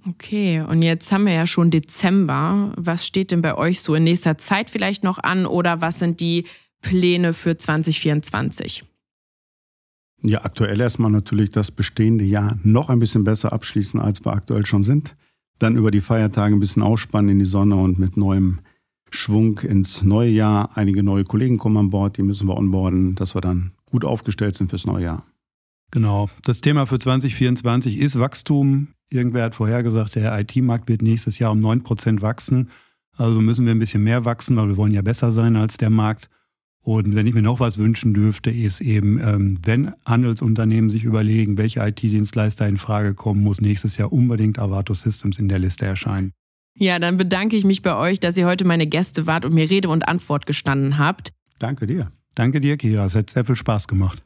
Okay, 0.06 0.60
und 0.60 0.82
jetzt 0.82 1.12
haben 1.12 1.24
wir 1.24 1.32
ja 1.32 1.46
schon 1.46 1.70
Dezember. 1.70 2.72
Was 2.76 3.06
steht 3.06 3.30
denn 3.30 3.42
bei 3.42 3.56
euch 3.56 3.80
so 3.80 3.94
in 3.94 4.04
nächster 4.04 4.36
Zeit 4.38 4.70
vielleicht 4.70 5.02
noch 5.02 5.18
an 5.18 5.46
oder 5.46 5.80
was 5.80 5.98
sind 5.98 6.20
die 6.20 6.44
Pläne 6.82 7.32
für 7.32 7.56
2024? 7.56 8.84
Ja, 10.22 10.44
aktuell 10.44 10.80
erstmal 10.80 11.10
natürlich 11.10 11.50
das 11.50 11.70
bestehende 11.70 12.24
Jahr 12.24 12.58
noch 12.62 12.88
ein 12.88 12.98
bisschen 12.98 13.24
besser 13.24 13.52
abschließen, 13.52 14.00
als 14.00 14.24
wir 14.24 14.32
aktuell 14.32 14.64
schon 14.64 14.82
sind. 14.82 15.16
Dann 15.58 15.76
über 15.76 15.90
die 15.90 16.00
Feiertage 16.00 16.54
ein 16.54 16.60
bisschen 16.60 16.82
ausspannen 16.82 17.30
in 17.30 17.38
die 17.38 17.44
Sonne 17.44 17.76
und 17.76 17.98
mit 17.98 18.16
neuem 18.16 18.60
Schwung 19.10 19.58
ins 19.60 20.02
neue 20.02 20.30
Jahr. 20.30 20.70
Einige 20.74 21.02
neue 21.02 21.24
Kollegen 21.24 21.58
kommen 21.58 21.76
an 21.76 21.90
Bord, 21.90 22.16
die 22.16 22.22
müssen 22.22 22.48
wir 22.48 22.56
onboarden, 22.56 23.14
dass 23.14 23.34
wir 23.34 23.40
dann 23.40 23.72
gut 23.86 24.04
aufgestellt 24.04 24.56
sind 24.56 24.70
fürs 24.70 24.86
neue 24.86 25.04
Jahr. 25.04 25.26
Genau. 25.92 26.28
Das 26.42 26.60
Thema 26.60 26.86
für 26.86 26.98
2024 26.98 27.98
ist 27.98 28.18
Wachstum. 28.18 28.88
Irgendwer 29.10 29.44
hat 29.44 29.54
vorhergesagt, 29.54 30.16
der 30.16 30.36
IT-Markt 30.40 30.88
wird 30.88 31.02
nächstes 31.02 31.38
Jahr 31.38 31.52
um 31.52 31.64
9% 31.64 32.20
wachsen. 32.20 32.70
Also 33.16 33.40
müssen 33.40 33.64
wir 33.64 33.72
ein 33.72 33.78
bisschen 33.78 34.02
mehr 34.02 34.24
wachsen, 34.24 34.56
weil 34.56 34.68
wir 34.68 34.76
wollen 34.76 34.92
ja 34.92 35.02
besser 35.02 35.30
sein 35.30 35.54
als 35.54 35.76
der 35.76 35.90
Markt. 35.90 36.28
Und 36.84 37.14
wenn 37.14 37.26
ich 37.26 37.34
mir 37.34 37.42
noch 37.42 37.60
was 37.60 37.78
wünschen 37.78 38.12
dürfte, 38.12 38.50
ist 38.50 38.82
eben, 38.82 39.18
ähm, 39.18 39.58
wenn 39.64 39.94
Handelsunternehmen 40.04 40.90
sich 40.90 41.02
überlegen, 41.02 41.56
welche 41.56 41.80
IT-Dienstleister 41.80 42.68
in 42.68 42.76
Frage 42.76 43.14
kommen, 43.14 43.42
muss 43.42 43.62
nächstes 43.62 43.96
Jahr 43.96 44.12
unbedingt 44.12 44.58
Avato 44.58 44.92
Systems 44.92 45.38
in 45.38 45.48
der 45.48 45.58
Liste 45.58 45.86
erscheinen. 45.86 46.32
Ja, 46.76 46.98
dann 46.98 47.16
bedanke 47.16 47.56
ich 47.56 47.64
mich 47.64 47.82
bei 47.82 47.96
euch, 47.96 48.20
dass 48.20 48.36
ihr 48.36 48.46
heute 48.46 48.66
meine 48.66 48.86
Gäste 48.86 49.26
wart 49.26 49.46
und 49.46 49.54
mir 49.54 49.70
Rede 49.70 49.88
und 49.88 50.06
Antwort 50.06 50.44
gestanden 50.44 50.98
habt. 50.98 51.32
Danke 51.58 51.86
dir. 51.86 52.10
Danke 52.34 52.60
dir, 52.60 52.76
Kira. 52.76 53.06
Es 53.06 53.14
hat 53.14 53.30
sehr 53.30 53.44
viel 53.44 53.56
Spaß 53.56 53.86
gemacht. 53.86 54.23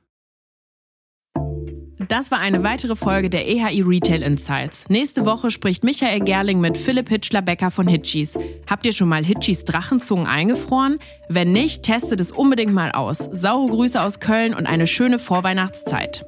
Das 2.08 2.30
war 2.30 2.38
eine 2.38 2.64
weitere 2.64 2.96
Folge 2.96 3.28
der 3.28 3.46
EHI 3.46 3.82
Retail 3.82 4.22
Insights. 4.22 4.86
Nächste 4.88 5.26
Woche 5.26 5.50
spricht 5.50 5.84
Michael 5.84 6.20
Gerling 6.20 6.58
mit 6.58 6.78
Philipp 6.78 7.10
Hitschler-Becker 7.10 7.70
von 7.70 7.86
Hitchis. 7.86 8.34
Habt 8.68 8.86
ihr 8.86 8.94
schon 8.94 9.08
mal 9.08 9.22
Hitchis 9.22 9.66
Drachenzungen 9.66 10.26
eingefroren? 10.26 10.98
Wenn 11.28 11.52
nicht, 11.52 11.82
testet 11.82 12.20
es 12.20 12.32
unbedingt 12.32 12.72
mal 12.72 12.92
aus. 12.92 13.18
Saure 13.32 13.68
Grüße 13.68 14.00
aus 14.00 14.20
Köln 14.20 14.54
und 14.54 14.66
eine 14.66 14.86
schöne 14.86 15.18
Vorweihnachtszeit. 15.18 16.24